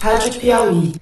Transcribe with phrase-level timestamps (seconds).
[0.00, 0.92] Rádio Piauí.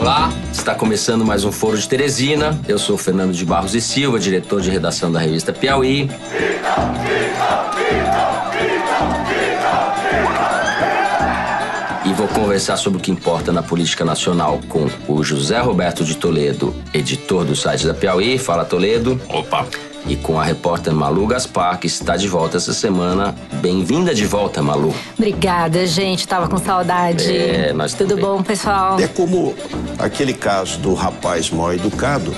[0.00, 2.60] Olá, está começando mais um Foro de Teresina.
[2.66, 6.10] Eu sou Fernando de Barros e Silva, diretor de redação da revista Piauí.
[12.04, 16.16] E vou conversar sobre o que importa na política nacional com o José Roberto de
[16.16, 18.36] Toledo, editor do site da Piauí.
[18.36, 19.20] Fala, Toledo.
[19.28, 19.64] Opa!
[20.08, 23.34] E com a repórter Malu Gaspar, que está de volta essa semana.
[23.54, 24.94] Bem-vinda de volta, Malu.
[25.18, 26.28] Obrigada, gente.
[26.28, 27.36] Tava com saudade.
[27.36, 28.24] É, nós Tudo também.
[28.24, 29.00] bom, pessoal?
[29.00, 29.54] É como
[29.98, 32.32] aquele caso do rapaz mal educado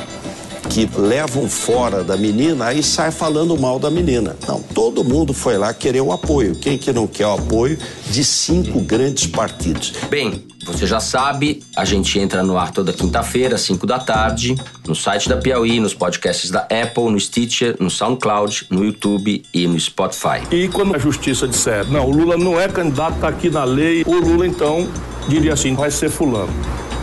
[0.69, 4.37] que levam fora da menina aí sai falando mal da menina.
[4.47, 6.55] Não, todo mundo foi lá querer o apoio.
[6.55, 7.79] Quem que não quer o apoio
[8.11, 9.95] de cinco grandes partidos?
[10.11, 14.55] Bem, você já sabe, a gente entra no ar toda quinta-feira, às 5 da tarde,
[14.87, 19.67] no site da Piauí, nos podcasts da Apple, no Stitcher, no SoundCloud, no YouTube e
[19.67, 20.43] no Spotify.
[20.51, 24.03] E quando a justiça disser, não, o Lula não é candidato, tá aqui na lei,
[24.07, 24.87] o Lula então
[25.27, 26.53] diria assim, vai ser fulano.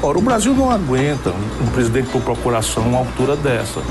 [0.06, 3.82] O Brasil não aguenta um presidente por procuração uma altura dessa.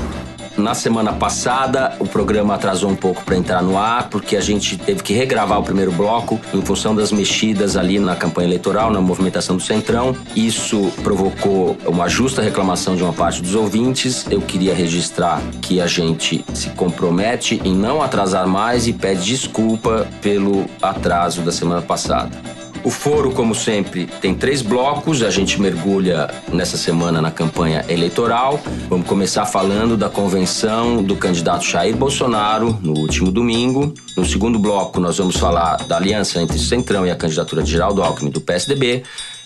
[0.57, 4.77] Na semana passada, o programa atrasou um pouco para entrar no ar, porque a gente
[4.77, 9.01] teve que regravar o primeiro bloco em função das mexidas ali na campanha eleitoral, na
[9.01, 10.15] movimentação do Centrão.
[10.35, 14.25] Isso provocou uma justa reclamação de uma parte dos ouvintes.
[14.31, 20.07] Eu queria registrar que a gente se compromete em não atrasar mais e pede desculpa
[20.21, 22.54] pelo atraso da semana passada.
[22.85, 25.23] O foro, como sempre, tem três blocos.
[25.23, 28.61] A gente mergulha nessa semana na campanha eleitoral.
[28.87, 33.91] Vamos começar falando da convenção do candidato Jair Bolsonaro no último domingo.
[34.15, 37.71] No segundo bloco, nós vamos falar da aliança entre o Centrão e a candidatura de
[37.71, 39.01] Geraldo Alckmin do PSDB.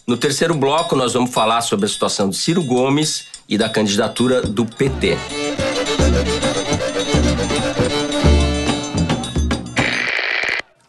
[0.06, 4.42] No terceiro bloco, nós vamos falar sobre a situação de Ciro Gomes e da candidatura
[4.42, 5.18] do PT.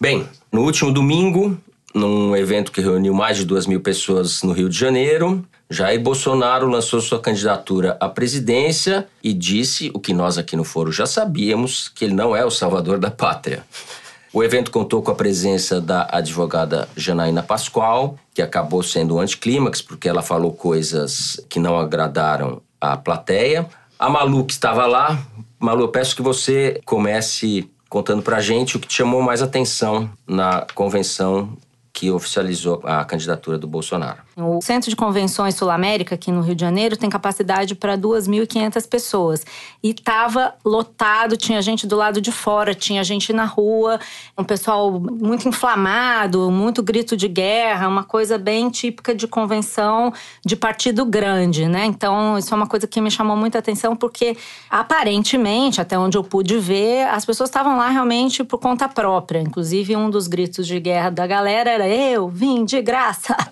[0.01, 1.57] Bem, no último domingo,
[1.95, 6.69] num evento que reuniu mais de duas mil pessoas no Rio de Janeiro, Jair Bolsonaro
[6.69, 11.89] lançou sua candidatura à presidência e disse o que nós aqui no Foro já sabíamos,
[11.89, 13.65] que ele não é o salvador da pátria.
[14.33, 19.83] O evento contou com a presença da advogada Janaína Pascoal, que acabou sendo um anticlímax,
[19.83, 23.69] porque ela falou coisas que não agradaram à plateia.
[23.99, 25.21] A Malu, que estava lá.
[25.59, 30.09] Malu, eu peço que você comece contando pra gente o que te chamou mais atenção
[30.27, 31.57] na convenção
[31.93, 34.23] que oficializou a candidatura do Bolsonaro.
[34.43, 39.45] O Centro de Convenções Sul-América, aqui no Rio de Janeiro, tem capacidade para 2.500 pessoas.
[39.83, 43.99] E estava lotado, tinha gente do lado de fora, tinha gente na rua,
[44.37, 50.13] um pessoal muito inflamado, muito grito de guerra, uma coisa bem típica de convenção
[50.45, 51.85] de partido grande, né?
[51.85, 54.37] Então, isso é uma coisa que me chamou muita atenção, porque
[54.69, 59.41] aparentemente, até onde eu pude ver, as pessoas estavam lá realmente por conta própria.
[59.41, 63.37] Inclusive, um dos gritos de guerra da galera era: Eu vim de graça.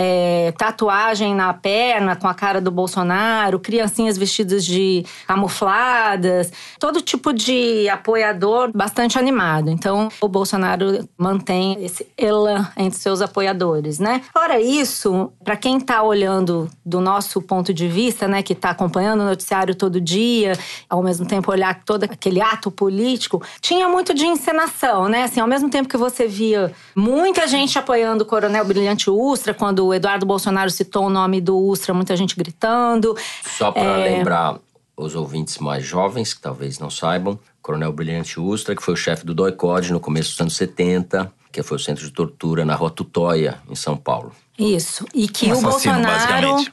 [0.00, 7.32] É, tatuagem na perna com a cara do Bolsonaro, criancinhas vestidas de camufladas, todo tipo
[7.32, 9.70] de apoiador bastante animado.
[9.70, 14.22] Então, o Bolsonaro mantém esse elan entre seus apoiadores, né?
[14.32, 19.20] Fora isso, para quem tá olhando do nosso ponto de vista, né, que tá acompanhando
[19.20, 20.52] o noticiário todo dia,
[20.88, 25.24] ao mesmo tempo olhar todo aquele ato político, tinha muito de encenação, né?
[25.24, 29.86] Assim, ao mesmo tempo que você via muita gente apoiando o Coronel Brilhante Ustra, quando
[29.86, 33.16] o Eduardo Bolsonaro citou o nome do Ustra, muita gente gritando.
[33.56, 34.16] Só para É.
[34.16, 34.56] lembrar
[34.96, 39.24] os ouvintes mais jovens, que talvez não saibam, Coronel Brilhante Ustra, que foi o chefe
[39.24, 42.90] do DOI-CODE no começo dos anos 70, que foi o centro de tortura na Rua
[42.90, 44.32] Tutóia, em São Paulo.
[44.58, 45.04] Isso.
[45.14, 46.66] E que Um o assassino, Bolsonaro.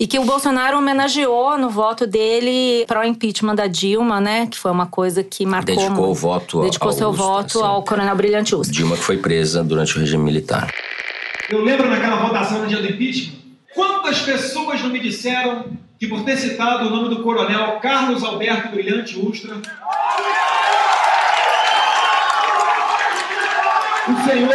[0.00, 4.46] E que o Bolsonaro homenageou no voto dele pro impeachment da Dilma, né?
[4.48, 5.74] Que foi uma coisa que marcou.
[5.76, 6.10] Dedicou muito.
[6.10, 7.64] o voto Dedicou ao seu Ustra, voto sim.
[7.64, 8.74] ao Coronel Brilhante Ustra.
[8.74, 10.72] Dilma que foi presa durante o regime militar.
[11.48, 13.36] Eu lembro naquela votação no dia do impeachment,
[13.74, 15.66] quantas pessoas não me disseram
[15.98, 19.54] que por ter citado o nome do coronel Carlos Alberto Brilhante Ustra,
[24.08, 24.52] o senhor,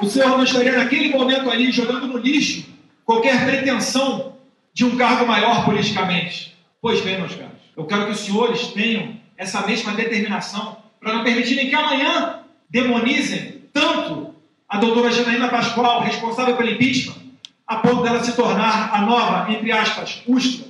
[0.00, 2.66] o senhor não estaria naquele momento ali jogando no lixo
[3.04, 4.34] qualquer pretensão
[4.72, 6.56] de um cargo maior politicamente.
[6.80, 11.24] Pois bem, meus caros, eu quero que os senhores tenham essa mesma determinação para não
[11.24, 13.55] permitirem que amanhã demonizem
[14.68, 17.16] a doutora Janaína Pascoal, responsável pelo impeachment,
[17.66, 20.66] a ponto dela se tornar a nova, entre aspas, Ustra.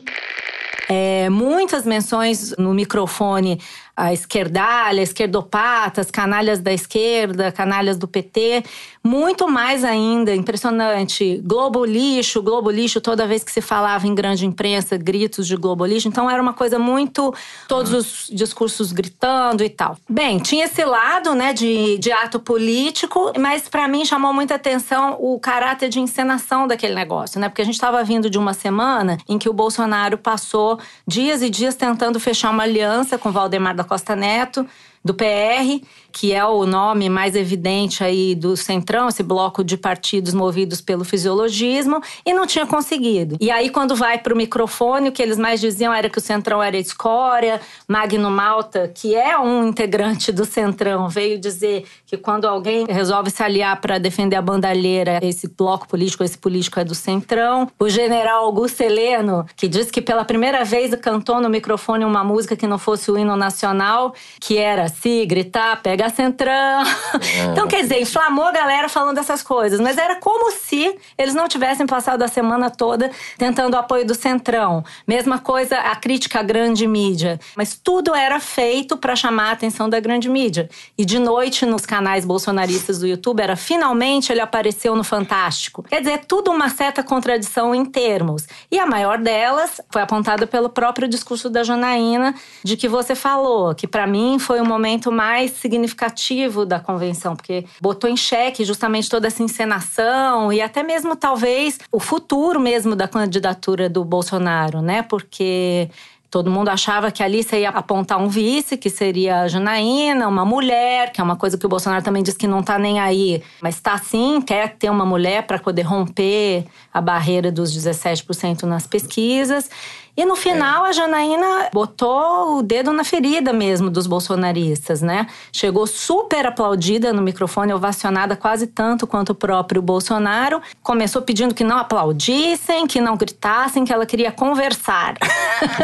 [0.88, 3.60] É, muitas menções no microfone
[3.96, 8.62] a esquerdalha, esquerdopatas, canalhas da esquerda, canalhas do PT.
[9.02, 14.44] Muito mais ainda, impressionante, Globo lixo, Globo lixo, toda vez que se falava em grande
[14.44, 16.08] imprensa, gritos de Globo lixo.
[16.08, 17.32] Então era uma coisa muito.
[17.66, 19.96] todos os discursos gritando e tal.
[20.08, 25.16] Bem, tinha esse lado, né, de, de ato político, mas para mim chamou muita atenção
[25.18, 27.48] o caráter de encenação daquele negócio, né?
[27.48, 31.48] Porque a gente estava vindo de uma semana em que o Bolsonaro passou dias e
[31.48, 34.66] dias tentando fechar uma aliança com Valdemar da Costa Neto,
[35.06, 35.80] do PR,
[36.12, 41.04] que é o nome mais evidente aí do Centrão, esse bloco de partidos movidos pelo
[41.04, 43.36] fisiologismo, e não tinha conseguido.
[43.38, 46.20] E aí, quando vai para o microfone, o que eles mais diziam era que o
[46.20, 47.60] Centrão era escória.
[47.86, 53.42] Magno Malta, que é um integrante do Centrão, veio dizer que quando alguém resolve se
[53.42, 57.70] aliar para defender a bandalheira, esse bloco político, esse político é do Centrão.
[57.78, 62.56] O general Augusto Heleno, que disse que pela primeira vez cantou no microfone uma música
[62.56, 66.84] que não fosse o hino nacional, que era se gritar, pega Centrão.
[67.16, 67.52] É.
[67.52, 69.80] Então, quer dizer, inflamou a galera falando dessas coisas.
[69.80, 74.14] Mas era como se eles não tivessem passado a semana toda tentando o apoio do
[74.14, 74.84] Centrão.
[75.06, 77.38] Mesma coisa a crítica à grande mídia.
[77.56, 80.68] Mas tudo era feito para chamar a atenção da grande mídia.
[80.96, 85.82] E de noite, nos canais bolsonaristas do YouTube, era finalmente ele apareceu no Fantástico.
[85.82, 88.46] Quer dizer, tudo uma certa contradição em termos.
[88.70, 93.74] E a maior delas foi apontada pelo próprio discurso da Janaína, de que você falou,
[93.74, 99.08] que para mim foi o momento mais significativo da convenção, porque botou em xeque justamente
[99.08, 105.02] toda essa encenação e até mesmo talvez o futuro mesmo da candidatura do Bolsonaro, né?
[105.02, 105.90] Porque
[106.36, 110.44] Todo mundo achava que ali você ia apontar um vice, que seria a Janaína, uma
[110.44, 113.42] mulher, que é uma coisa que o Bolsonaro também diz que não tá nem aí,
[113.62, 118.86] mas tá sim, quer ter uma mulher para poder romper a barreira dos 17% nas
[118.86, 119.70] pesquisas.
[120.16, 120.88] E no final, é.
[120.88, 125.26] a Janaína botou o dedo na ferida mesmo dos bolsonaristas, né?
[125.52, 130.62] Chegou super aplaudida no microfone, ovacionada quase tanto quanto o próprio Bolsonaro.
[130.82, 135.16] Começou pedindo que não aplaudissem, que não gritassem, que ela queria conversar.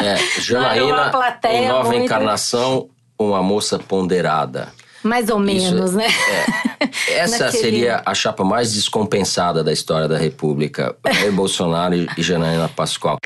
[0.03, 2.05] É, Janaína, uma nova muito...
[2.05, 2.89] encarnação,
[3.19, 4.73] uma moça ponderada.
[5.03, 6.07] Mais ou menos, Isso, né?
[6.07, 6.89] É.
[7.21, 7.63] Essa Naquele...
[7.63, 10.95] seria a chapa mais descompensada da história da República.
[11.13, 13.19] Jair Bolsonaro e Janaína Pascoal.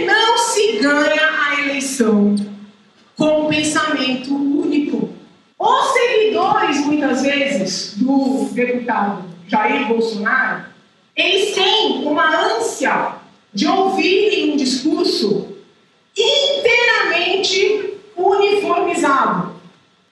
[0.00, 2.36] Não se ganha a eleição
[3.16, 5.10] com um pensamento único.
[5.58, 10.66] Os seguidores, muitas vezes, do deputado Jair Bolsonaro,
[11.16, 13.16] eles têm uma ânsia
[13.52, 15.48] de ouvirem um discurso
[16.16, 19.60] inteiramente uniformizado.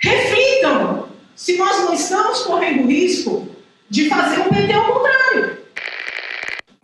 [0.00, 3.47] Reflitam se nós não estamos correndo risco
[3.88, 5.56] de fazer o PT ao contrário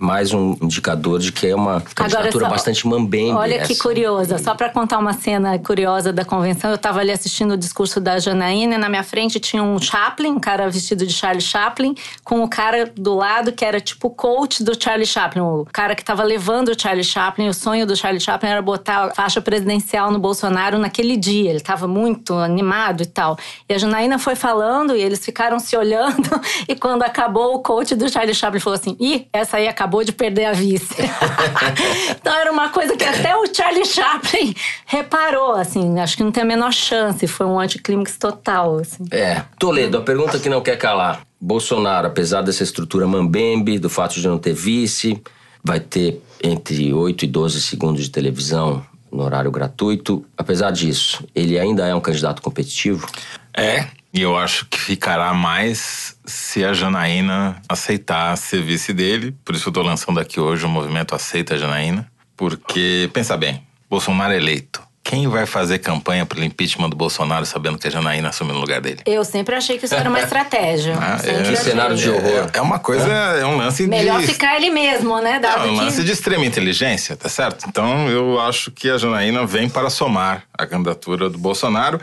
[0.03, 3.35] mais um indicador de que é uma candidatura só, bastante mambembe.
[3.35, 3.69] Olha essa.
[3.69, 7.57] que curiosa, só para contar uma cena curiosa da convenção, eu estava ali assistindo o
[7.57, 11.41] discurso da Janaína e na minha frente tinha um Chaplin, um cara vestido de Charlie
[11.41, 11.95] Chaplin,
[12.25, 16.03] com o cara do lado que era tipo coach do Charlie Chaplin, o cara que
[16.03, 20.11] estava levando o Charlie Chaplin, o sonho do Charlie Chaplin era botar a faixa presidencial
[20.11, 23.39] no Bolsonaro naquele dia, ele estava muito animado e tal.
[23.69, 26.29] E a Janaína foi falando e eles ficaram se olhando
[26.69, 30.03] e quando acabou o coach do Charlie Chaplin falou assim: "Ih, essa aí acabou acabou
[30.03, 30.97] de perder a vice.
[32.19, 34.55] então era uma coisa que até o Charlie Chaplin
[34.87, 38.79] reparou, assim, acho que não tem a menor chance, foi um anticlímax total.
[38.79, 39.05] Assim.
[39.11, 39.43] É.
[39.59, 41.21] Toledo, a pergunta que não quer calar.
[41.39, 45.21] Bolsonaro, apesar dessa estrutura mambembe, do fato de não ter vice,
[45.62, 50.25] vai ter entre 8 e 12 segundos de televisão no horário gratuito.
[50.39, 53.06] Apesar disso, ele ainda é um candidato competitivo?
[53.55, 59.34] É, e eu acho que ficará mais se a Janaína aceitar ser vice dele.
[59.44, 62.06] Por isso eu estou lançando aqui hoje o movimento Aceita a Janaína.
[62.37, 64.82] Porque, pensa bem, Bolsonaro é eleito.
[65.05, 68.81] Quem vai fazer campanha pelo impeachment do Bolsonaro sabendo que a Janaína assume no lugar
[68.81, 69.01] dele?
[69.05, 70.94] Eu sempre achei que isso era uma estratégia.
[71.01, 72.51] ah, é, que cenário de horror.
[72.53, 74.27] É, é uma coisa, é um lance Melhor de...
[74.29, 75.41] ficar ele mesmo, né?
[75.41, 77.67] Dado é um lance de extrema inteligência, tá certo?
[77.69, 82.01] Então eu acho que a Janaína vem para somar a candidatura do Bolsonaro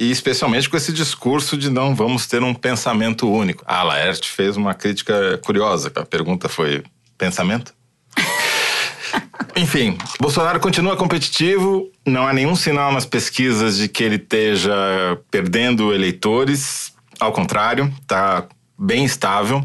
[0.00, 3.62] e especialmente com esse discurso de não vamos ter um pensamento único.
[3.66, 5.92] A Laerte fez uma crítica curiosa.
[5.94, 6.82] A pergunta foi:
[7.18, 7.74] pensamento?
[9.54, 14.72] Enfim, Bolsonaro continua competitivo, não há nenhum sinal nas pesquisas de que ele esteja
[15.30, 18.46] perdendo eleitores, ao contrário, está
[18.78, 19.62] bem estável.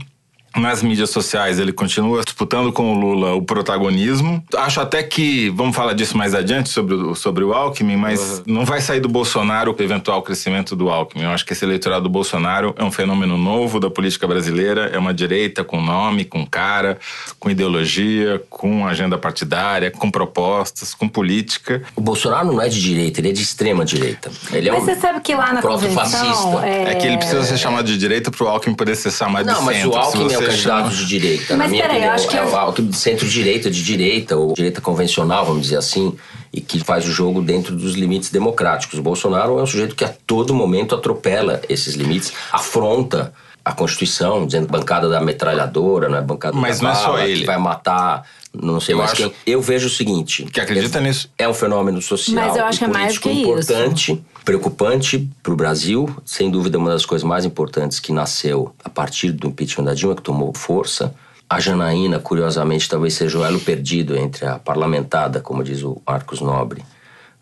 [0.55, 4.43] Nas mídias sociais ele continua disputando com o Lula o protagonismo.
[4.55, 8.43] Acho até que, vamos falar disso mais adiante sobre o, sobre o Alckmin, mas uhum.
[8.47, 11.23] não vai sair do Bolsonaro o eventual crescimento do Alckmin.
[11.23, 14.97] Eu acho que esse eleitorado do Bolsonaro é um fenômeno novo da política brasileira, é
[14.97, 16.97] uma direita com nome, com cara,
[17.39, 21.83] com ideologia, com agenda partidária, com propostas, com política.
[21.95, 24.31] O Bolsonaro não é de direita, ele é de extrema direita.
[24.51, 26.63] Ele é mas um você sabe que lá na convenção...
[26.63, 26.91] É...
[26.91, 29.53] é que ele precisa ser chamado de direita para o Alckmin poder ser chamado não,
[29.53, 29.89] de centro.
[29.89, 31.57] Não, mas o Alckmin é o candidato de direita.
[31.57, 32.37] Mas peraí, eu acho que.
[32.37, 36.15] É de centro-direita, de direita, ou direita convencional, vamos dizer assim,
[36.53, 38.97] e que faz o jogo dentro dos limites democráticos.
[38.97, 43.33] O Bolsonaro é um sujeito que a todo momento atropela esses limites, afronta
[43.63, 47.27] a Constituição, dizendo bancada da metralhadora, não é bancada Mas da não bala, é só
[47.27, 47.39] ele.
[47.39, 48.23] que vai matar
[48.61, 49.21] não sei eu mais acho...
[49.21, 49.33] quem.
[49.45, 50.43] Eu vejo o seguinte.
[50.45, 51.29] Que acredita nisso.
[51.37, 54.25] É um fenômeno social Mas eu acho e que é mais que importante, isso.
[54.45, 56.07] Preocupante para o Brasil.
[56.23, 60.15] Sem dúvida, uma das coisas mais importantes que nasceu a partir do impeachment da Dilma,
[60.15, 61.13] que tomou força.
[61.49, 66.41] A Janaína, curiosamente, talvez seja o elo perdido entre a parlamentada, como diz o Marcos
[66.41, 66.85] Nobre,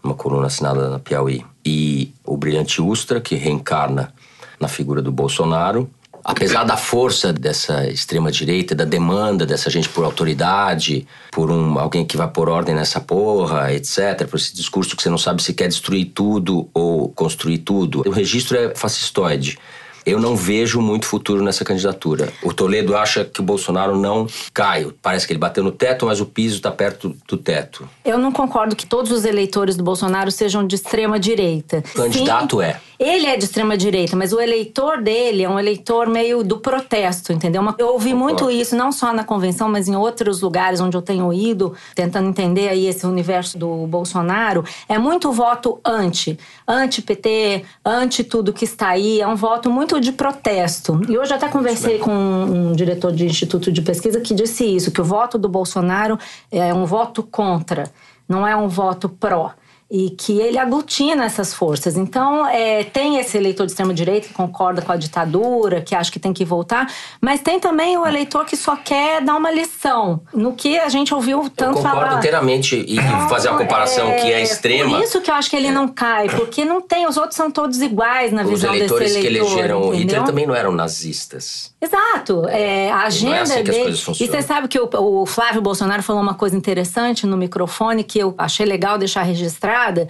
[0.01, 4.13] uma coluna assinada na Piauí, e o brilhante Ustra, que reencarna
[4.59, 5.89] na figura do Bolsonaro
[6.23, 12.05] apesar da força dessa extrema direita, da demanda dessa gente por autoridade, por um alguém
[12.05, 15.53] que vai pôr ordem nessa porra, etc, por esse discurso que você não sabe se
[15.53, 18.03] quer destruir tudo ou construir tudo.
[18.07, 19.57] O registro é fascistoide.
[20.05, 22.31] Eu não vejo muito futuro nessa candidatura.
[22.43, 24.85] O Toledo acha que o Bolsonaro não cai.
[25.01, 27.87] Parece que ele bateu no teto, mas o piso está perto do teto.
[28.03, 31.83] Eu não concordo que todos os eleitores do Bolsonaro sejam de extrema direita.
[31.93, 32.79] O candidato Sim, é.
[32.99, 37.33] Ele é de extrema direita, mas o eleitor dele é um eleitor meio do protesto,
[37.33, 37.63] entendeu?
[37.77, 41.31] Eu ouvi muito isso, não só na convenção, mas em outros lugares onde eu tenho
[41.33, 44.63] ido, tentando entender aí esse universo do Bolsonaro.
[44.87, 46.37] É muito voto anti.
[46.67, 49.21] Anti-PT, anti tudo que está aí.
[49.21, 51.01] É um voto muito de protesto.
[51.09, 55.01] E hoje até conversei com um diretor de instituto de pesquisa que disse isso, que
[55.01, 56.17] o voto do Bolsonaro
[56.51, 57.91] é um voto contra,
[58.27, 59.53] não é um voto pró
[59.95, 61.95] e que ele aglutina essas forças.
[61.95, 66.17] Então, é, tem esse eleitor de extrema-direita que concorda com a ditadura, que acha que
[66.19, 70.53] tem que voltar, mas tem também o eleitor que só quer dar uma lição, no
[70.53, 72.17] que a gente ouviu tanto eu concordo falar.
[72.17, 74.97] inteiramente e Então, fazer a comparação é, que é extrema.
[74.97, 77.51] Por isso que eu acho que ele não cai, porque não tem, os outros são
[77.51, 80.23] todos iguais na Os visão eleitores desse eleitor, que elegeram o Hitler entendeu?
[80.23, 81.71] também não eram nazistas.
[81.83, 82.47] Exato.
[82.47, 83.83] É, a agenda assim que as dele.
[83.83, 88.05] coisas e você sabe que o, o Flávio Bolsonaro falou uma coisa interessante no microfone
[88.05, 90.07] que eu achei legal deixar registrada.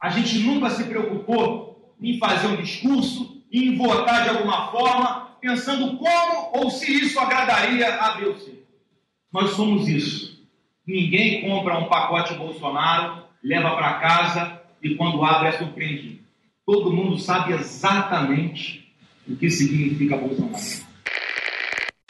[0.00, 5.96] A gente nunca se preocupou em fazer um discurso, em votar de alguma forma, pensando
[5.96, 8.54] como ou se isso agradaria a C.
[9.32, 10.44] Nós somos isso.
[10.84, 16.18] Ninguém compra um pacote Bolsonaro, leva para casa e quando abre é surpreendido.
[16.66, 18.83] Todo mundo sabe exatamente
[19.28, 20.94] o que significa Bolsonaro.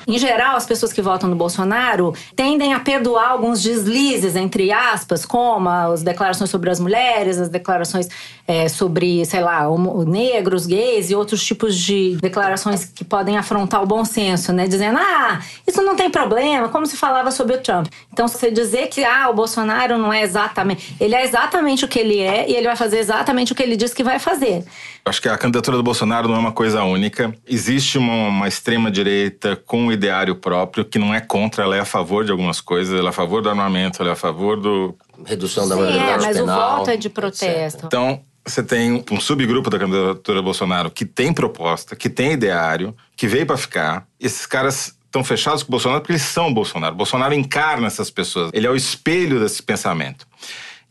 [0.07, 5.25] Em geral, as pessoas que votam no Bolsonaro tendem a perdoar alguns deslizes, entre aspas,
[5.25, 8.09] como as declarações sobre as mulheres, as declarações
[8.47, 9.67] é, sobre, sei lá,
[10.07, 14.67] negros, gays e outros tipos de declarações que podem afrontar o bom senso, né?
[14.67, 17.87] Dizendo, ah, isso não tem problema, como se falava sobre o Trump.
[18.13, 20.95] Então, você dizer que, ah, o Bolsonaro não é exatamente.
[21.01, 23.77] Ele é exatamente o que ele é e ele vai fazer exatamente o que ele
[23.77, 24.65] diz que vai fazer.
[25.07, 27.35] Acho que a candidatura do Bolsonaro não é uma coisa única.
[27.47, 31.85] Existe uma, uma extrema-direita com um ideário próprio, que não é contra, ela é a
[31.85, 34.97] favor de algumas coisas, ela é a favor do armamento, ela é a favor do.
[35.27, 36.57] Redução da Sim, é, maioridade mas penal.
[36.57, 37.15] o voto é de etc.
[37.15, 37.87] protesto.
[37.87, 42.95] Então, você tem um subgrupo da candidatura do Bolsonaro que tem proposta, que tem ideário,
[43.17, 44.07] que veio para ficar.
[44.19, 46.95] Esses caras estão fechados com o Bolsonaro porque eles são o Bolsonaro.
[46.95, 48.51] O Bolsonaro encarna essas pessoas.
[48.53, 50.27] Ele é o espelho desse pensamento.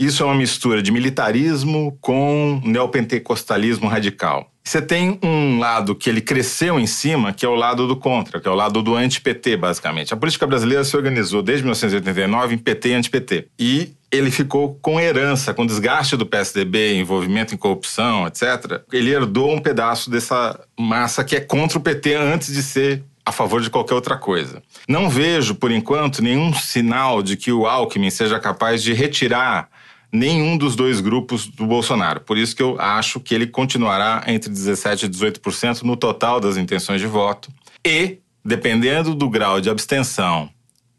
[0.04, 4.52] Isso é uma mistura de militarismo com neopentecostalismo radical.
[4.62, 8.42] Você tem um lado que ele cresceu em cima, que é o lado do contra,
[8.42, 10.14] que é o lado do anti-PT, basicamente.
[10.14, 13.48] A política brasileira se organizou desde 1989 em PT e anti-PT.
[13.58, 18.82] E ele ficou com herança, com desgaste do PSDB, envolvimento em corrupção, etc.
[18.92, 23.32] Ele herdou um pedaço dessa massa que é contra o PT antes de ser a
[23.32, 24.62] favor de qualquer outra coisa.
[24.88, 29.70] Não vejo, por enquanto, nenhum sinal de que o Alckmin seja capaz de retirar
[30.14, 32.22] nenhum dos dois grupos do Bolsonaro.
[32.22, 36.56] Por isso que eu acho que ele continuará entre 17% e 18% no total das
[36.56, 37.52] intenções de voto.
[37.84, 40.52] E, dependendo do grau de abstenção,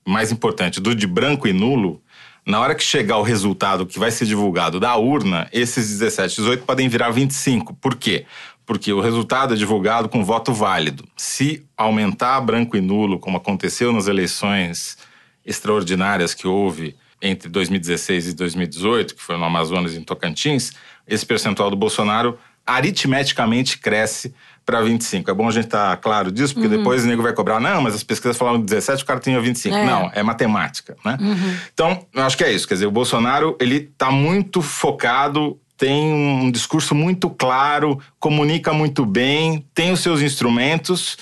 [0.05, 2.03] mais importante, do de branco e nulo,
[2.45, 6.65] na hora que chegar o resultado que vai ser divulgado da urna, esses 17, 18
[6.65, 7.73] podem virar 25.
[7.75, 8.27] Por quê?
[8.67, 11.05] Porque o resultado é divulgado com voto válido.
[11.17, 14.99] Se aumentar branco e nulo, como aconteceu nas eleições
[15.47, 20.73] extraordinárias que houve entre 2016 e 2018, que foi no Amazonas e em Tocantins,
[21.09, 25.31] esse percentual do Bolsonaro aritmeticamente cresce para 25.
[25.31, 26.79] É bom a gente estar tá claro disso, porque uhum.
[26.79, 27.61] depois o nego vai cobrar.
[27.61, 29.75] Não, mas as pesquisas falaram 17, o cara tinha 25.
[29.75, 29.85] É.
[29.85, 31.19] Não, é matemática, né?
[31.21, 31.57] Uhum.
[31.73, 32.67] Então, eu acho que é isso.
[32.67, 39.05] Quer dizer, o Bolsonaro, ele tá muito focado tem um discurso muito claro, comunica muito
[39.05, 41.19] bem, tem os seus instrumentos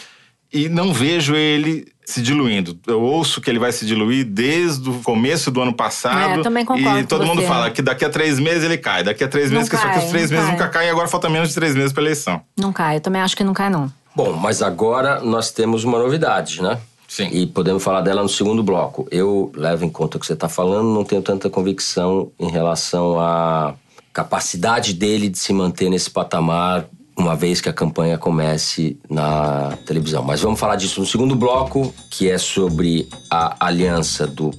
[0.52, 2.78] e não vejo ele se diluindo.
[2.86, 6.40] Eu ouço que ele vai se diluir desde o começo do ano passado.
[6.40, 9.04] É, também concordo e todo mundo fala que daqui a três meses ele cai.
[9.04, 10.52] Daqui a três não meses, cai, só que os três meses cai.
[10.52, 12.40] nunca caem e agora falta menos de três meses para eleição.
[12.56, 13.92] Não cai, eu também acho que não cai, não.
[14.14, 16.78] Bom, mas agora nós temos uma novidade, né?
[17.08, 17.28] Sim.
[17.30, 19.06] E podemos falar dela no segundo bloco.
[19.10, 23.18] Eu levo em conta o que você está falando, não tenho tanta convicção em relação
[23.20, 23.74] à
[24.12, 30.22] capacidade dele de se manter nesse patamar uma vez que a campanha comece na televisão.
[30.22, 34.50] Mas vamos falar disso no segundo bloco, que é sobre a aliança do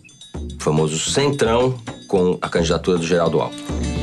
[0.60, 3.94] famoso Centrão com a candidatura do Geraldo Alckmin.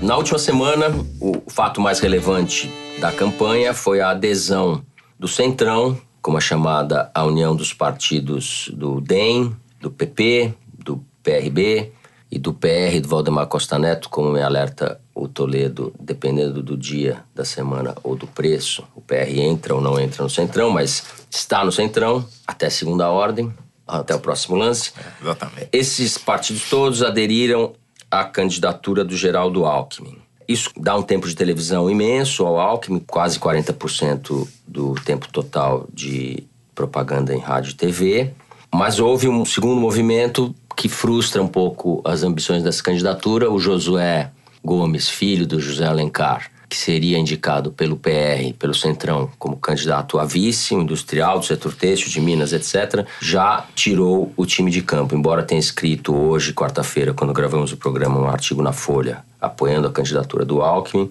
[0.00, 0.86] Na última semana,
[1.20, 4.82] o fato mais relevante da campanha foi a adesão
[5.18, 11.92] do Centrão, como é chamada a união dos partidos do DEM, do PP, do PRB,
[12.30, 17.24] e do PR do Valdemar Costa Neto, como me alerta o Toledo, dependendo do dia
[17.34, 21.64] da semana ou do preço, o PR entra ou não entra no Centrão, mas está
[21.64, 23.52] no Centrão até segunda ordem,
[23.86, 24.92] até o próximo lance.
[24.96, 25.68] É, exatamente.
[25.72, 27.72] Esses partidos todos aderiram
[28.10, 30.18] à candidatura do Geraldo Alckmin.
[30.46, 36.44] Isso dá um tempo de televisão imenso ao Alckmin, quase 40% do tempo total de
[36.74, 38.32] propaganda em rádio e TV.
[38.72, 43.50] Mas houve um segundo movimento que frustra um pouco as ambições dessa candidatura.
[43.50, 44.30] O Josué
[44.64, 50.24] Gomes, filho do José Alencar, que seria indicado pelo PR, pelo Centrão, como candidato a
[50.24, 55.14] vice, um industrial do setor têxtil de Minas, etc., já tirou o time de campo,
[55.14, 59.92] embora tenha escrito hoje, quarta-feira, quando gravamos o programa, um artigo na Folha apoiando a
[59.92, 61.10] candidatura do Alckmin,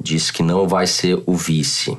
[0.00, 1.96] disse que não vai ser o vice.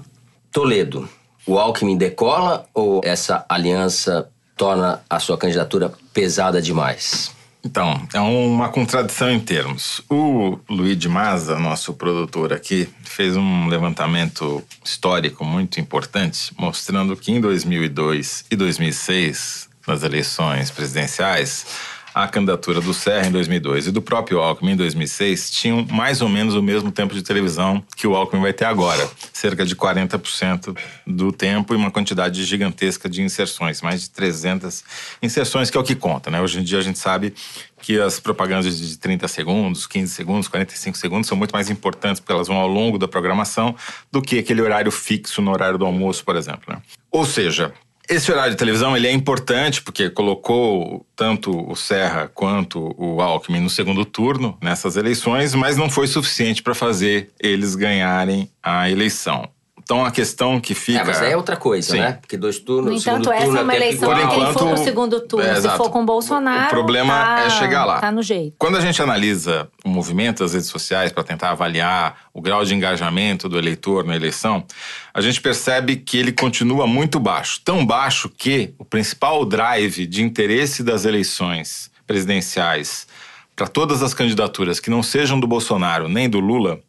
[0.51, 1.09] Toledo,
[1.47, 7.31] o Alckmin decola ou essa aliança torna a sua candidatura pesada demais?
[7.63, 10.01] Então, é uma contradição em termos.
[10.09, 17.31] O Luiz de Maza, nosso produtor aqui, fez um levantamento histórico muito importante, mostrando que
[17.31, 21.65] em 2002 e 2006, nas eleições presidenciais,
[22.13, 26.29] a candidatura do Serra em 2002 e do próprio Alckmin em 2006 tinham mais ou
[26.29, 30.77] menos o mesmo tempo de televisão que o Alckmin vai ter agora, cerca de 40%
[31.05, 34.83] do tempo e uma quantidade gigantesca de inserções, mais de 300
[35.21, 36.41] inserções, que é o que conta, né?
[36.41, 37.33] Hoje em dia a gente sabe
[37.81, 42.33] que as propagandas de 30 segundos, 15 segundos, 45 segundos são muito mais importantes porque
[42.33, 43.75] elas vão ao longo da programação
[44.11, 46.63] do que aquele horário fixo no horário do almoço, por exemplo.
[46.67, 46.81] Né?
[47.11, 47.73] Ou seja,
[48.09, 53.59] esse horário de televisão ele é importante porque colocou tanto o Serra quanto o Alckmin
[53.59, 59.47] no segundo turno nessas eleições, mas não foi suficiente para fazer eles ganharem a eleição.
[59.89, 60.99] Então a questão que fica.
[60.99, 61.99] É, mas aí é outra coisa, Sim.
[61.99, 62.11] né?
[62.21, 62.91] Porque dois turnos.
[62.91, 65.89] No entanto, essa é uma eleição que quem for no segundo turno, é, se for
[65.89, 66.67] com Bolsonaro.
[66.67, 67.99] O problema tá, é chegar lá.
[67.99, 68.53] Tá no jeito.
[68.59, 72.75] Quando a gente analisa o movimento das redes sociais para tentar avaliar o grau de
[72.75, 74.63] engajamento do eleitor na eleição,
[75.11, 77.59] a gente percebe que ele continua muito baixo.
[77.65, 83.07] Tão baixo que o principal drive de interesse das eleições presidenciais
[83.55, 86.79] para todas as candidaturas que não sejam do Bolsonaro nem do Lula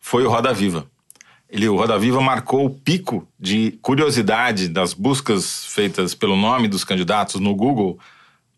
[0.00, 0.86] foi o Roda Viva.
[1.50, 6.84] Ele, o Roda Viva marcou o pico de curiosidade das buscas feitas pelo nome dos
[6.84, 7.98] candidatos no Google,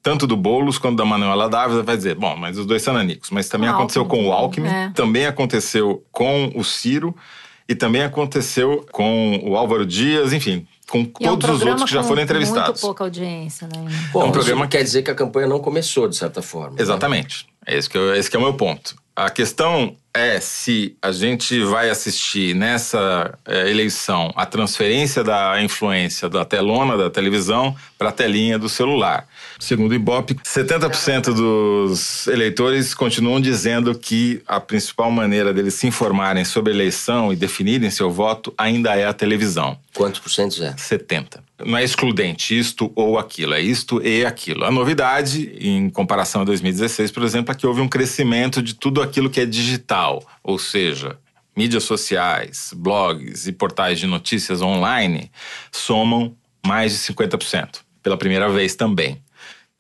[0.03, 1.83] tanto do Boulos quanto da Manuela Dávila.
[1.85, 3.31] Vai dizer, bom, mas os dois são nanicos.
[3.31, 4.90] Mas também aconteceu com o Alckmin, é.
[4.94, 7.14] também aconteceu com o Ciro
[7.68, 11.85] e também aconteceu com o Álvaro Dias, enfim, com e todos é um os outros
[11.85, 12.68] que já foram entrevistados.
[12.68, 13.87] Muito pouca audiência, né?
[14.12, 16.76] Bom, é um programa quer dizer que a campanha não começou, de certa forma.
[16.76, 16.83] Né?
[16.83, 17.46] Exatamente.
[17.46, 17.74] Né?
[17.74, 18.96] É esse que, eu, esse que é o meu ponto.
[19.20, 26.26] A questão é se a gente vai assistir nessa é, eleição a transferência da influência
[26.26, 29.28] da telona da televisão para a telinha do celular.
[29.59, 36.46] Segundo o Ibope, 70% dos eleitores continuam dizendo que a principal maneira deles se informarem
[36.46, 39.76] sobre a eleição e definirem seu voto ainda é a televisão.
[39.92, 40.74] Quantos por cento é?
[40.78, 44.64] 70 não é excludente isto ou aquilo, é isto e aquilo.
[44.64, 49.03] A novidade, em comparação a 2016, por exemplo, é que houve um crescimento de tudo
[49.03, 51.18] aquilo que é digital, ou seja,
[51.57, 55.31] mídias sociais, blogs e portais de notícias online
[55.70, 56.35] somam
[56.66, 59.20] mais de 50%, pela primeira vez também.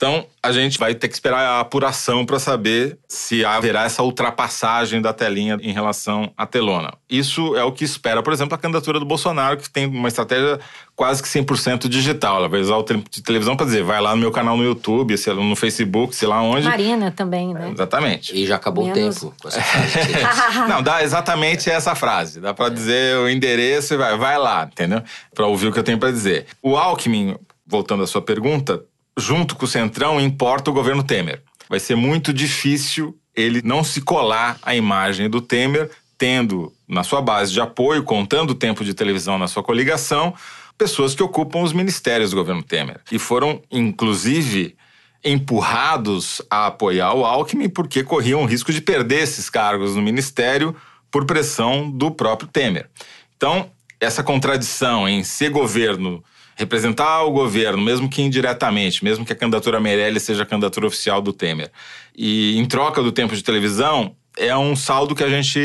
[0.00, 5.02] Então, a gente vai ter que esperar a apuração para saber se haverá essa ultrapassagem
[5.02, 6.94] da telinha em relação à telona.
[7.06, 10.58] Isso é o que espera, por exemplo, a candidatura do Bolsonaro, que tem uma estratégia
[10.96, 12.38] quase que 100% digital.
[12.38, 14.64] Ela vai usar o tempo de televisão para dizer, vai lá no meu canal no
[14.64, 16.66] YouTube, sei lá, no Facebook, sei lá onde.
[16.66, 17.70] Marina também, né?
[17.70, 18.34] Exatamente.
[18.34, 19.98] E já acabou Menos- o tempo com essa frase.
[20.66, 22.40] Não, dá exatamente essa frase.
[22.40, 25.02] Dá para dizer o endereço e vai, vai lá, entendeu?
[25.34, 26.46] Para ouvir o que eu tenho para dizer.
[26.62, 27.36] O Alckmin,
[27.66, 28.82] voltando à sua pergunta,
[29.20, 31.42] junto com o Centrão, importa o governo Temer.
[31.68, 37.22] Vai ser muito difícil ele não se colar à imagem do Temer, tendo na sua
[37.22, 40.34] base de apoio, contando o tempo de televisão na sua coligação,
[40.76, 43.00] pessoas que ocupam os ministérios do governo Temer.
[43.12, 44.76] E foram, inclusive,
[45.24, 50.74] empurrados a apoiar o Alckmin porque corriam o risco de perder esses cargos no ministério
[51.10, 52.88] por pressão do próprio Temer.
[53.36, 56.24] Então, essa contradição em ser governo,
[56.60, 61.20] representar o governo, mesmo que indiretamente, mesmo que a candidatura Meirelles seja a candidatura oficial
[61.22, 61.70] do Temer,
[62.16, 65.58] e em troca do tempo de televisão, é um saldo que a gente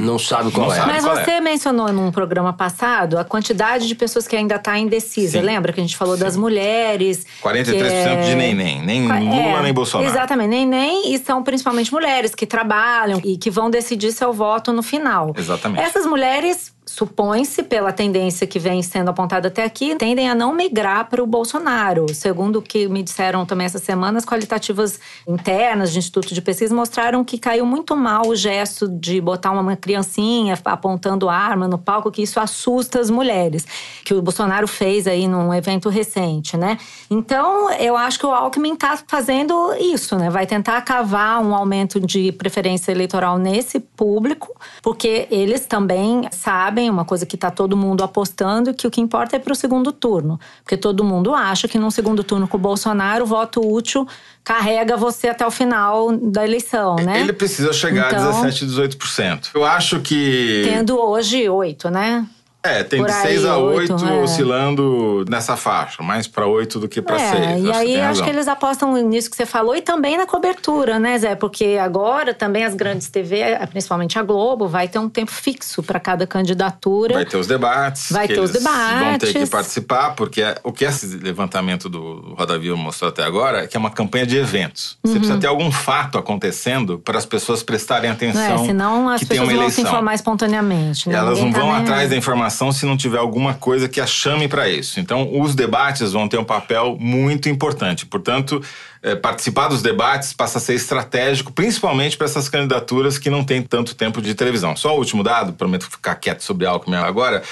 [0.00, 0.78] Não sabe qual Não é.
[0.78, 0.92] sabe.
[0.92, 5.38] Mas qual você mencionou num programa passado a quantidade de pessoas que ainda está indecisa.
[5.40, 5.44] Sim.
[5.44, 7.26] Lembra que a gente falou das mulheres?
[7.42, 10.08] 43% que é- de nem nem, nem Qua- Lula é, nem Bolsonaro.
[10.10, 14.72] Exatamente, nem nem e são principalmente mulheres que trabalham e que vão decidir seu voto
[14.72, 15.34] no final.
[15.36, 15.82] Exatamente.
[15.84, 21.08] Essas mulheres, supõe-se, pela tendência que vem sendo apontada até aqui, tendem a não migrar
[21.08, 22.06] para o Bolsonaro.
[22.14, 26.74] Segundo o que me disseram também essa semana, as qualitativas internas de Instituto de Pesquisa
[26.74, 32.10] mostraram que caiu muito mal o gesto de botar uma criancinha apontando arma no palco,
[32.10, 33.66] que isso assusta as mulheres,
[34.04, 36.78] que o Bolsonaro fez aí num evento recente, né?
[37.10, 40.30] Então, eu acho que o Alckmin está fazendo isso, né?
[40.30, 47.04] Vai tentar cavar um aumento de preferência eleitoral nesse público, porque eles também sabem uma
[47.04, 50.38] coisa que está todo mundo apostando, que o que importa é para o segundo turno.
[50.62, 54.06] Porque todo mundo acha que num segundo turno com o Bolsonaro, o voto útil
[54.44, 57.20] carrega você até o final da eleição, né?
[57.20, 59.50] Ele precisa chegar Então- a 17, 18%.
[59.52, 60.62] Eu acho que.
[60.64, 62.24] Tendo hoje oito, né?
[62.60, 64.12] É, tem Por de aí, 6 a 8 oito, é.
[64.20, 67.32] oscilando nessa faixa, mais para 8 do que para 6.
[67.34, 70.98] É, e aí acho que eles apostam nisso que você falou e também na cobertura,
[70.98, 71.36] né, Zé?
[71.36, 76.00] Porque agora também as grandes TV, principalmente a Globo, vai ter um tempo fixo para
[76.00, 77.14] cada candidatura.
[77.14, 78.10] Vai ter os debates.
[78.10, 79.50] Vai ter os eles Vão ter que debates.
[79.50, 83.76] participar, porque é- o que esse levantamento do Roda Viva mostrou até agora é que
[83.76, 84.98] é uma campanha de eventos.
[85.04, 88.64] Você precisa ter algum fato acontecendo para as pessoas prestarem atenção Uhum.
[88.64, 91.08] É, senão as pessoas vão se informar espontaneamente.
[91.08, 91.14] Né?
[91.14, 94.00] Elas não Ninguém tá vão nem atrás da informação se não tiver alguma coisa que
[94.00, 95.00] a chame para isso.
[95.00, 98.06] Então, os debates vão ter um papel muito importante.
[98.06, 98.62] Portanto,
[99.02, 103.62] eh, participar dos debates passa a ser estratégico, principalmente para essas candidaturas que não têm
[103.62, 104.74] tanto tempo de televisão.
[104.74, 107.42] Só o último dado, prometo ficar quieto sobre Alckmin agora.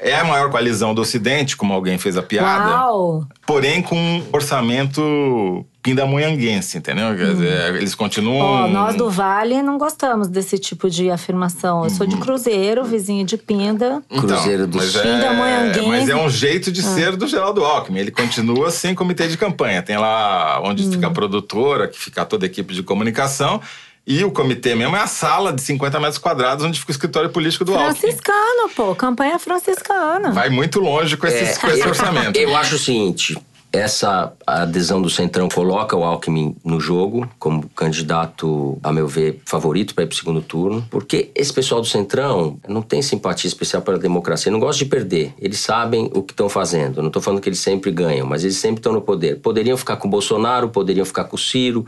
[0.00, 3.26] É a maior coalizão do Ocidente, como alguém fez a piada, Uau!
[3.46, 7.16] porém com um orçamento pindamonhanguense, entendeu?
[7.16, 8.64] Quer dizer, eles continuam.
[8.64, 11.84] Ó, nós do Vale não gostamos desse tipo de afirmação.
[11.84, 14.02] Eu sou de Cruzeiro, vizinho de Pinda.
[14.08, 15.00] Cruzeiro do mas Sul.
[15.02, 18.00] é, mas é um jeito de ser do Geraldo Alckmin.
[18.00, 19.80] Ele continua sem comitê de campanha.
[19.82, 20.92] Tem lá onde Hum.
[20.92, 23.60] fica a produtora, que fica toda a equipe de comunicação.
[24.06, 27.30] E o comitê mesmo é a sala de 50 metros quadrados onde fica o escritório
[27.30, 27.96] político do Alckmin.
[27.96, 28.94] Franciscano, pô.
[28.94, 30.30] Campanha franciscana.
[30.30, 32.36] Vai muito longe com, esses, com esse orçamento.
[32.36, 33.36] É, Eu acho o seguinte:
[33.72, 39.92] essa adesão do Centrão coloca o Alckmin no jogo como candidato, a meu ver, favorito
[39.92, 43.82] para ir para o segundo turno, porque esse pessoal do Centrão não tem simpatia especial
[43.82, 45.34] pela democracia, não gosta de perder.
[45.38, 47.00] Eles sabem o que estão fazendo.
[47.00, 49.40] Não estou falando que eles sempre ganham, mas eles sempre estão no poder.
[49.40, 51.84] Poderiam ficar com o Bolsonaro, poderiam ficar com o Ciro,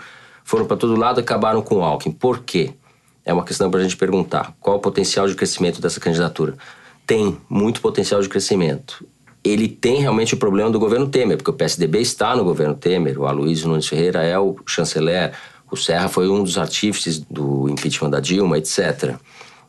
[0.48, 2.14] foram para todo lado e acabaram com o Alckmin.
[2.14, 2.72] Por quê?
[3.22, 4.54] É uma questão para a gente perguntar.
[4.58, 6.56] Qual o potencial de crescimento dessa candidatura?
[7.06, 9.06] Tem muito potencial de crescimento.
[9.44, 13.20] Ele tem realmente o problema do governo Temer, porque o PSDB está no governo Temer,
[13.20, 15.34] o Aloysio Nunes Ferreira é o chanceler,
[15.70, 19.16] o Serra foi um dos artífices do impeachment da Dilma, etc.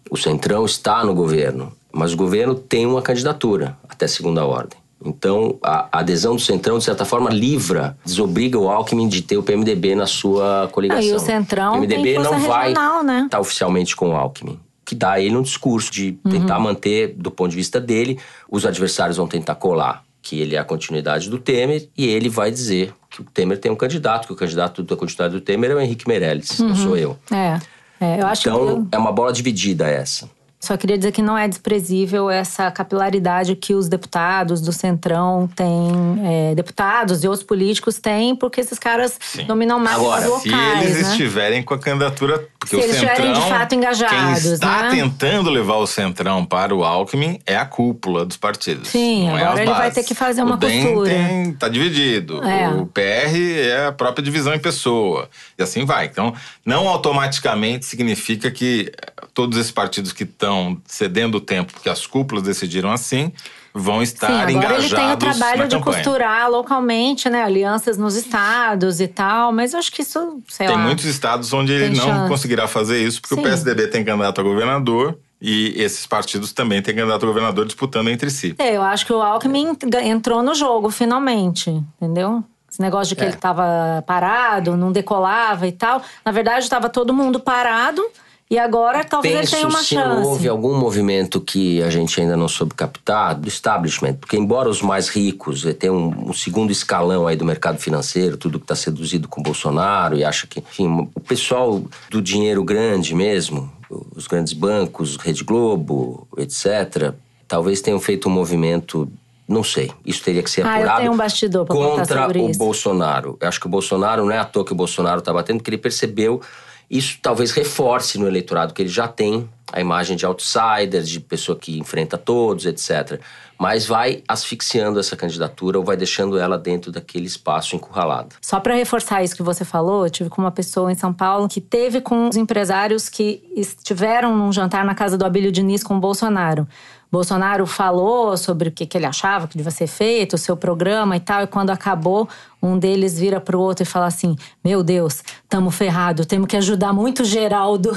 [0.10, 4.80] O Centrão está no governo, mas o governo tem uma candidatura até segunda ordem.
[5.04, 9.44] Então, a adesão do Centrão, de certa forma, livra, desobriga o Alckmin de ter o
[9.44, 11.04] PMDB na sua coligação.
[11.04, 13.22] Ah, e o Centrão o PMDB não vai regional, né?
[13.26, 14.60] estar oficialmente com o Alckmin.
[14.84, 16.64] Que dá a ele um discurso de tentar Uhum.
[16.64, 20.64] manter, do ponto de vista dele, os adversários vão tentar colar que ele é a
[20.66, 24.36] continuidade do Temer e ele vai dizer que o Temer tem um candidato, que o
[24.36, 27.18] candidato da continuidade do Temer é o Henrique Meirelles, não sou eu.
[27.32, 27.58] É.
[28.02, 28.96] é eu acho Então, que.
[28.96, 30.30] é uma bola dividida essa.
[30.60, 36.20] Só queria dizer que não é desprezível essa capilaridade que os deputados do Centrão têm,
[36.22, 39.46] é, deputados e outros políticos têm, porque esses caras Sim.
[39.46, 40.44] dominam mais Agora, locais.
[40.44, 41.12] Se eles né?
[41.12, 42.46] estiverem com a candidatura.
[42.60, 44.44] Porque se o eles Centrão, estiverem de fato engajados.
[44.44, 44.90] Quem está né?
[44.90, 48.90] tentando levar o Centrão para o Alckmin é a cúpula dos partidos.
[48.90, 51.10] Sim, é agora ele vai ter que fazer uma o costura.
[51.10, 52.44] Tem, tá dividido.
[52.44, 52.68] É.
[52.68, 53.02] O PR
[53.34, 55.30] é a própria divisão em pessoa.
[55.58, 56.08] E assim vai.
[56.08, 56.34] Então,
[56.66, 58.92] não automaticamente significa que
[59.34, 60.49] todos esses partidos que estão
[60.86, 63.32] cedendo o tempo, porque as cúpulas decidiram assim,
[63.74, 65.96] vão estar Sim, agora engajados ele tem o trabalho de campanha.
[65.98, 67.44] costurar localmente, né?
[67.44, 70.82] Alianças nos estados e tal, mas eu acho que isso, sei Tem lá.
[70.82, 72.28] muitos estados onde ele não chance.
[72.30, 73.42] conseguirá fazer isso, porque Sim.
[73.42, 78.10] o PSDB tem candidato a governador e esses partidos também têm candidato a governador disputando
[78.10, 78.56] entre si.
[78.58, 81.70] É, eu acho que o Alckmin entrou no jogo, finalmente,
[82.02, 82.44] entendeu?
[82.72, 83.28] Esse negócio de que É.
[83.28, 86.02] ele estava parado, não decolava e tal.
[86.26, 88.04] Na verdade, estava todo mundo parado
[88.50, 90.28] e agora talvez ele Penso tenha uma se chance.
[90.28, 94.82] houve algum movimento que a gente ainda não soube captar do establishment, porque embora os
[94.82, 98.76] mais ricos eh, tenham um, um segundo escalão aí do mercado financeiro, tudo que está
[98.76, 103.72] seduzido com o Bolsonaro e acha que, enfim, o pessoal do dinheiro grande mesmo,
[104.16, 107.14] os grandes bancos, Rede Globo, etc.,
[107.48, 109.08] talvez tenham feito um movimento
[109.48, 112.50] não sei, isso teria que ser Ah, eu apurado tenho um bastidor pra contra o
[112.52, 112.60] isso.
[112.60, 113.36] Bolsonaro.
[113.42, 115.72] Eu acho que o Bolsonaro não é à toa que o Bolsonaro está batendo, porque
[115.72, 116.40] ele percebeu
[116.90, 121.58] isso talvez reforce no eleitorado que ele já tem a imagem de outsider, de pessoa
[121.58, 123.22] que enfrenta todos, etc.
[123.58, 128.36] Mas vai asfixiando essa candidatura ou vai deixando ela dentro daquele espaço encurralado.
[128.42, 131.48] Só para reforçar isso que você falou, eu tive com uma pessoa em São Paulo
[131.48, 135.98] que teve com os empresários que estiveram num jantar na casa do Abílio Diniz com
[135.98, 136.68] o Bolsonaro.
[137.12, 141.16] Bolsonaro falou sobre o que, que ele achava que devia ser feito, o seu programa
[141.16, 142.30] e tal, e quando acabou,
[142.62, 146.94] um deles vira pro outro e fala assim: Meu Deus, tamo ferrado, temos que ajudar
[146.94, 147.92] muito o Geraldo.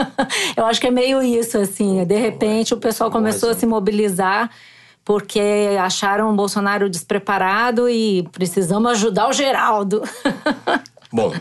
[0.56, 2.04] Eu acho que é meio isso, assim.
[2.04, 4.50] De repente, o pessoal começou a se mobilizar
[5.04, 10.02] porque acharam o Bolsonaro despreparado e precisamos ajudar o Geraldo.
[11.14, 11.32] Bom,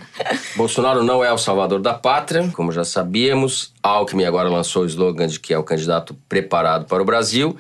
[0.56, 3.74] Bolsonaro não é o salvador da pátria, como já sabíamos.
[3.82, 7.58] Alckmin agora lançou o slogan de que é o candidato preparado para o Brasil.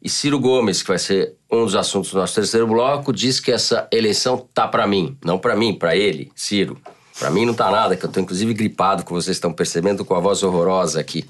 [0.00, 3.50] E Ciro Gomes, que vai ser um dos assuntos do nosso terceiro bloco, diz que
[3.50, 5.18] essa eleição tá para mim.
[5.24, 6.78] Não para mim, para ele, Ciro.
[7.18, 10.14] Para mim não tá nada, que eu tô inclusive gripado, como vocês estão percebendo, com
[10.14, 11.24] a voz horrorosa aqui.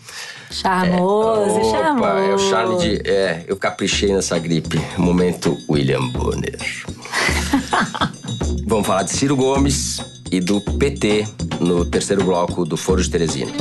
[0.50, 2.08] Charmoso, Opa, charmoso.
[2.10, 3.08] é o charme de...
[3.08, 4.78] É, eu caprichei nessa gripe.
[4.98, 6.58] Momento William Bonner.
[8.68, 11.26] Vamos falar de Ciro Gomes e do PT
[11.60, 13.52] no terceiro bloco do Foro de Teresina.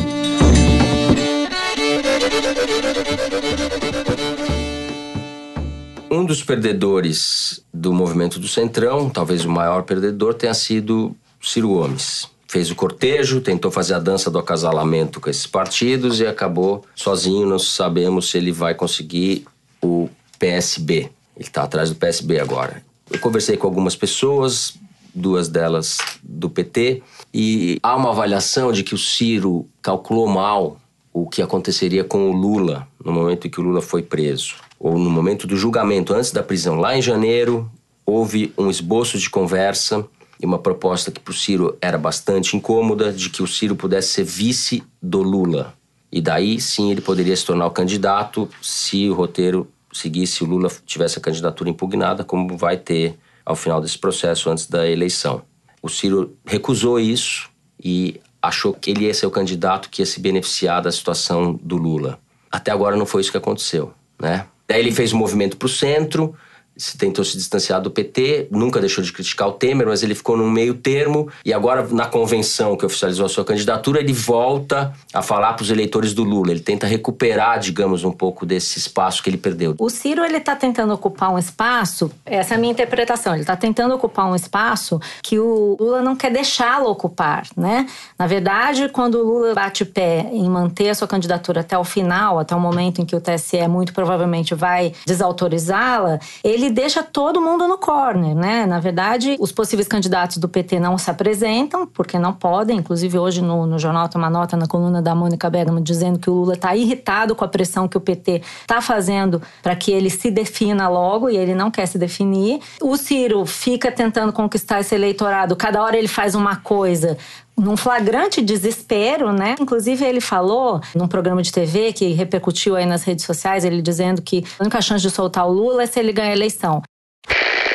[6.09, 12.27] Um dos perdedores do movimento do Centrão, talvez o maior perdedor, tenha sido Ciro Gomes.
[12.47, 17.45] Fez o cortejo, tentou fazer a dança do acasalamento com esses partidos e acabou sozinho.
[17.45, 19.45] Não sabemos se ele vai conseguir
[19.81, 21.09] o PSB.
[21.35, 22.81] Ele está atrás do PSB agora.
[23.11, 24.73] Eu conversei com algumas pessoas,
[25.15, 27.01] duas delas do PT,
[27.33, 30.77] e há uma avaliação de que o Ciro calculou mal
[31.13, 34.97] o que aconteceria com o Lula no momento em que o Lula foi preso, ou
[34.97, 36.75] no momento do julgamento, antes da prisão.
[36.75, 37.71] Lá em janeiro,
[38.05, 40.05] houve um esboço de conversa
[40.41, 44.09] e uma proposta que para o Ciro era bastante incômoda, de que o Ciro pudesse
[44.09, 45.73] ser vice do Lula.
[46.11, 50.69] E daí sim ele poderia se tornar o candidato se o roteiro seguisse o Lula
[50.85, 55.43] tivesse a candidatura impugnada, como vai ter ao final desse processo antes da eleição.
[55.81, 57.49] O Ciro recusou isso
[57.83, 61.77] e achou que ele ia ser o candidato que ia se beneficiar da situação do
[61.77, 62.19] Lula.
[62.51, 64.47] Até agora não foi isso que aconteceu, né?
[64.67, 66.35] Daí ele fez um movimento para o centro,
[66.77, 70.35] se tentou se distanciar do PT, nunca deixou de criticar o Temer, mas ele ficou
[70.35, 75.21] num meio termo e agora na convenção que oficializou a sua candidatura, ele volta a
[75.21, 76.51] falar para os eleitores do Lula.
[76.51, 79.75] Ele tenta recuperar, digamos, um pouco desse espaço que ele perdeu.
[79.79, 83.33] O Ciro ele está tentando ocupar um espaço, essa é a minha interpretação.
[83.33, 87.87] Ele está tentando ocupar um espaço que o Lula não quer deixá-lo ocupar, né?
[88.17, 92.39] Na verdade, quando o Lula bate pé em manter a sua candidatura até o final,
[92.39, 97.67] até o momento em que o TSE muito provavelmente vai desautorizá-la, ele deixa todo mundo
[97.67, 98.65] no corner, né?
[98.65, 102.77] Na verdade, os possíveis candidatos do PT não se apresentam porque não podem.
[102.77, 106.29] Inclusive hoje no, no jornal tem uma nota na coluna da Mônica Bergamo dizendo que
[106.29, 110.09] o Lula está irritado com a pressão que o PT está fazendo para que ele
[110.09, 112.59] se defina logo e ele não quer se definir.
[112.81, 115.55] O Ciro fica tentando conquistar esse eleitorado.
[115.55, 117.17] Cada hora ele faz uma coisa
[117.57, 119.55] num flagrante desespero, né?
[119.59, 124.21] Inclusive ele falou num programa de TV que repercutiu aí nas redes sociais, ele dizendo
[124.21, 126.81] que a única chance de soltar o Lula é se ele ganhar a eleição.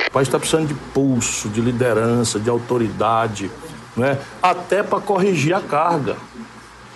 [0.08, 3.50] O país está precisando de pulso, de liderança, de autoridade,
[3.96, 4.18] né?
[4.42, 6.16] até para corrigir a carga.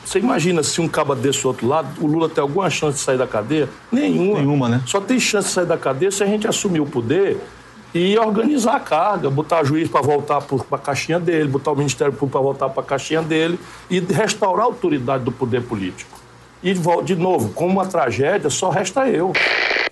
[0.04, 3.16] Você imagina se um caba desse outro lado, o Lula tem alguma chance de sair
[3.16, 3.68] da cadeia?
[3.90, 4.38] Nenhuma.
[4.38, 4.82] Nenhuma, né?
[4.86, 7.40] Só tem chance de sair da cadeia se a gente assumir o poder
[7.94, 12.12] e organizar a carga, botar juiz para voltar para a caixinha dele, botar o Ministério
[12.12, 16.18] Público para voltar para a caixinha dele e restaurar a autoridade do poder político.
[16.60, 19.32] E, de novo, como uma tragédia, só resta eu.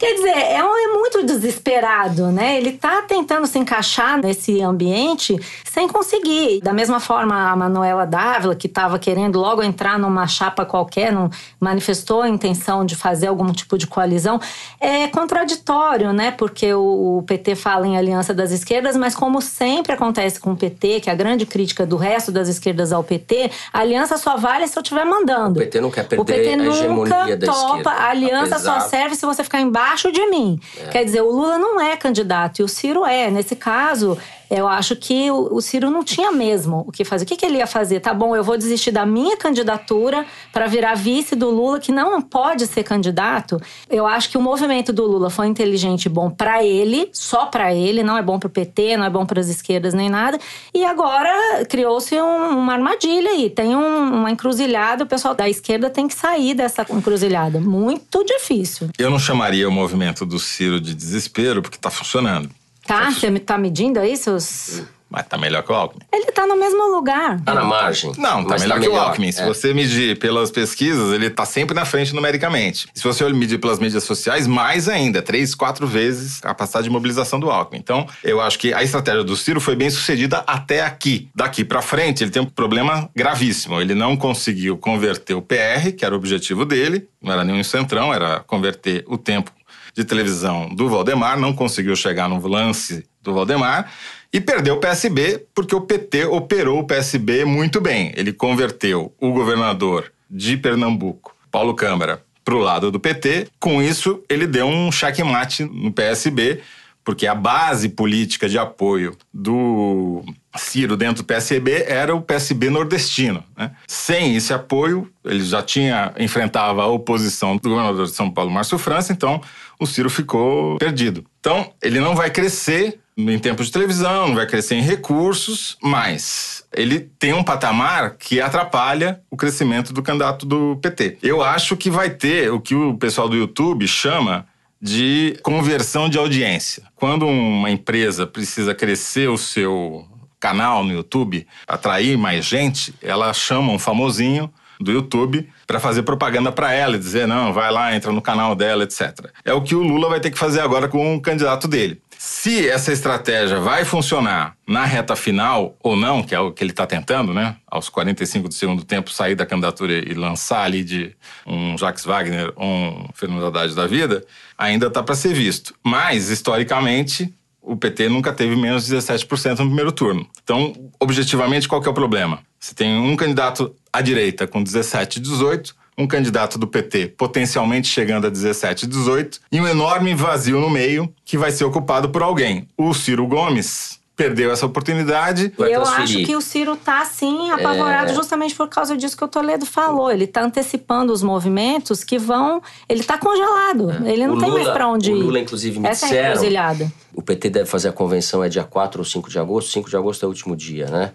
[0.02, 2.56] Quer dizer, é, é muito desesperado, né?
[2.56, 6.60] Ele tá tentando se encaixar nesse ambiente sem conseguir.
[6.60, 11.30] Da mesma forma, a Manuela Dávila, que estava querendo logo entrar numa chapa qualquer, não
[11.60, 14.40] manifestou a intenção de fazer algum tipo de coalizão,
[14.80, 16.32] é contraditório, né?
[16.32, 20.98] Porque o PT fala em aliança das esquerdas, mas como sempre acontece com o PT,
[21.02, 24.66] que é a grande crítica do resto das esquerdas ao PT, a aliança só vale
[24.66, 25.60] se eu estiver mandando.
[25.60, 27.66] O PT não quer perder o PT a hegemonia nunca da topa.
[27.68, 27.90] esquerda.
[27.90, 28.80] A aliança apesar...
[28.80, 30.58] só serve se você ficar embaixo de mim.
[30.78, 30.88] É.
[30.88, 33.30] Quer dizer, o Lula não é candidato e o Ciro é.
[33.30, 34.18] Nesse caso,
[34.52, 37.24] eu acho que o, Ciro não tinha mesmo o que fazer.
[37.24, 38.00] O que, que ele ia fazer?
[38.00, 42.20] Tá bom, eu vou desistir da minha candidatura para virar vice do Lula, que não
[42.20, 43.58] pode ser candidato.
[43.88, 47.74] Eu acho que o movimento do Lula foi inteligente e bom para ele, só para
[47.74, 50.38] ele, não é bom para o PT, não é bom para as esquerdas nem nada.
[50.74, 55.88] E agora criou-se um, uma armadilha aí, tem um, uma encruzilhada, o pessoal da esquerda
[55.88, 57.58] tem que sair dessa encruzilhada.
[57.58, 58.90] Muito difícil.
[58.98, 62.50] Eu não chamaria o movimento do Ciro de desespero, porque está funcionando.
[62.86, 63.10] Tá?
[63.10, 64.82] Você tá medindo aí seus.
[65.08, 66.00] Mas tá melhor que o Alckmin.
[66.10, 67.38] Ele tá no mesmo lugar.
[67.42, 68.12] Tá na margem.
[68.16, 69.08] Não, tá melhor tá que o melhor.
[69.08, 69.30] Alckmin.
[69.30, 69.46] Se É.
[69.46, 72.88] você medir pelas pesquisas, ele tá sempre na frente numericamente.
[72.94, 75.20] Se você medir pelas mídias sociais, mais ainda.
[75.20, 77.78] Três, quatro vezes a capacidade de mobilização do Alckmin.
[77.78, 81.28] Então, eu acho que a estratégia do Ciro foi bem sucedida até aqui.
[81.34, 83.82] Daqui pra frente, ele tem um problema gravíssimo.
[83.82, 87.06] Ele não conseguiu converter o PR, que era o objetivo dele.
[87.20, 89.50] Não era nenhum centrão, era converter o tempo
[89.94, 91.38] de televisão do Valdemar.
[91.38, 93.90] Não conseguiu chegar no lance do Valdemar
[94.32, 98.12] e perdeu o PSB porque o PT operou o PSB muito bem.
[98.16, 103.48] Ele converteu o governador de Pernambuco, Paulo Câmara, para o lado do PT.
[103.60, 106.60] Com isso, ele deu um checkmate no PSB,
[107.04, 110.24] porque a base política de apoio do
[110.56, 113.44] Ciro dentro do PSB era o PSB nordestino.
[113.56, 113.70] Né?
[113.86, 118.78] Sem esse apoio, ele já tinha enfrentava a oposição do governador de São Paulo, Márcio
[118.78, 119.40] França, então
[119.82, 121.24] o Ciro ficou perdido.
[121.40, 126.64] Então, ele não vai crescer em tempo de televisão, não vai crescer em recursos, mas
[126.72, 131.18] ele tem um patamar que atrapalha o crescimento do candidato do PT.
[131.22, 134.46] Eu acho que vai ter o que o pessoal do YouTube chama
[134.80, 136.84] de conversão de audiência.
[136.96, 140.06] Quando uma empresa precisa crescer o seu
[140.40, 146.52] canal no YouTube, atrair mais gente, ela chama um famosinho do YouTube para fazer propaganda
[146.52, 149.30] para ela e dizer não, vai lá, entra no canal dela, etc.
[149.44, 152.00] É o que o Lula vai ter que fazer agora com o candidato dele.
[152.24, 156.70] Se essa estratégia vai funcionar na reta final ou não, que é o que ele
[156.70, 157.56] está tentando, né?
[157.66, 162.52] Aos 45 do segundo tempo, sair da candidatura e lançar ali de um Jacques Wagner
[162.56, 164.24] um Fernando Haddad da vida,
[164.56, 165.74] ainda está para ser visto.
[165.82, 170.26] Mas, historicamente, o PT nunca teve menos de 17% no primeiro turno.
[170.42, 172.40] Então, objetivamente, qual é o problema?
[172.58, 178.26] Você tem um candidato à direita com 17, 18, um candidato do PT potencialmente chegando
[178.26, 182.66] a 17, 18 e um enorme vazio no meio que vai ser ocupado por alguém.
[182.76, 185.52] O Ciro Gomes perdeu essa oportunidade.
[185.56, 186.04] Vai eu transferir.
[186.18, 188.14] acho que o Ciro tá, sim, apavorado É.
[188.14, 190.10] justamente por causa disso que o Toledo falou.
[190.10, 192.62] Ele tá antecipando os movimentos que vão.
[192.88, 193.90] Ele tá congelado.
[194.06, 194.36] Ele não É.
[194.36, 195.22] O tem mais Lula- pra onde o ir.
[195.22, 196.92] Lula, inclusive, me Essa é disseram- encruzilhada.
[197.14, 199.70] O PT deve fazer a convenção é dia 4 ou 5 de agosto.
[199.70, 201.12] 5 de agosto é o último dia, né?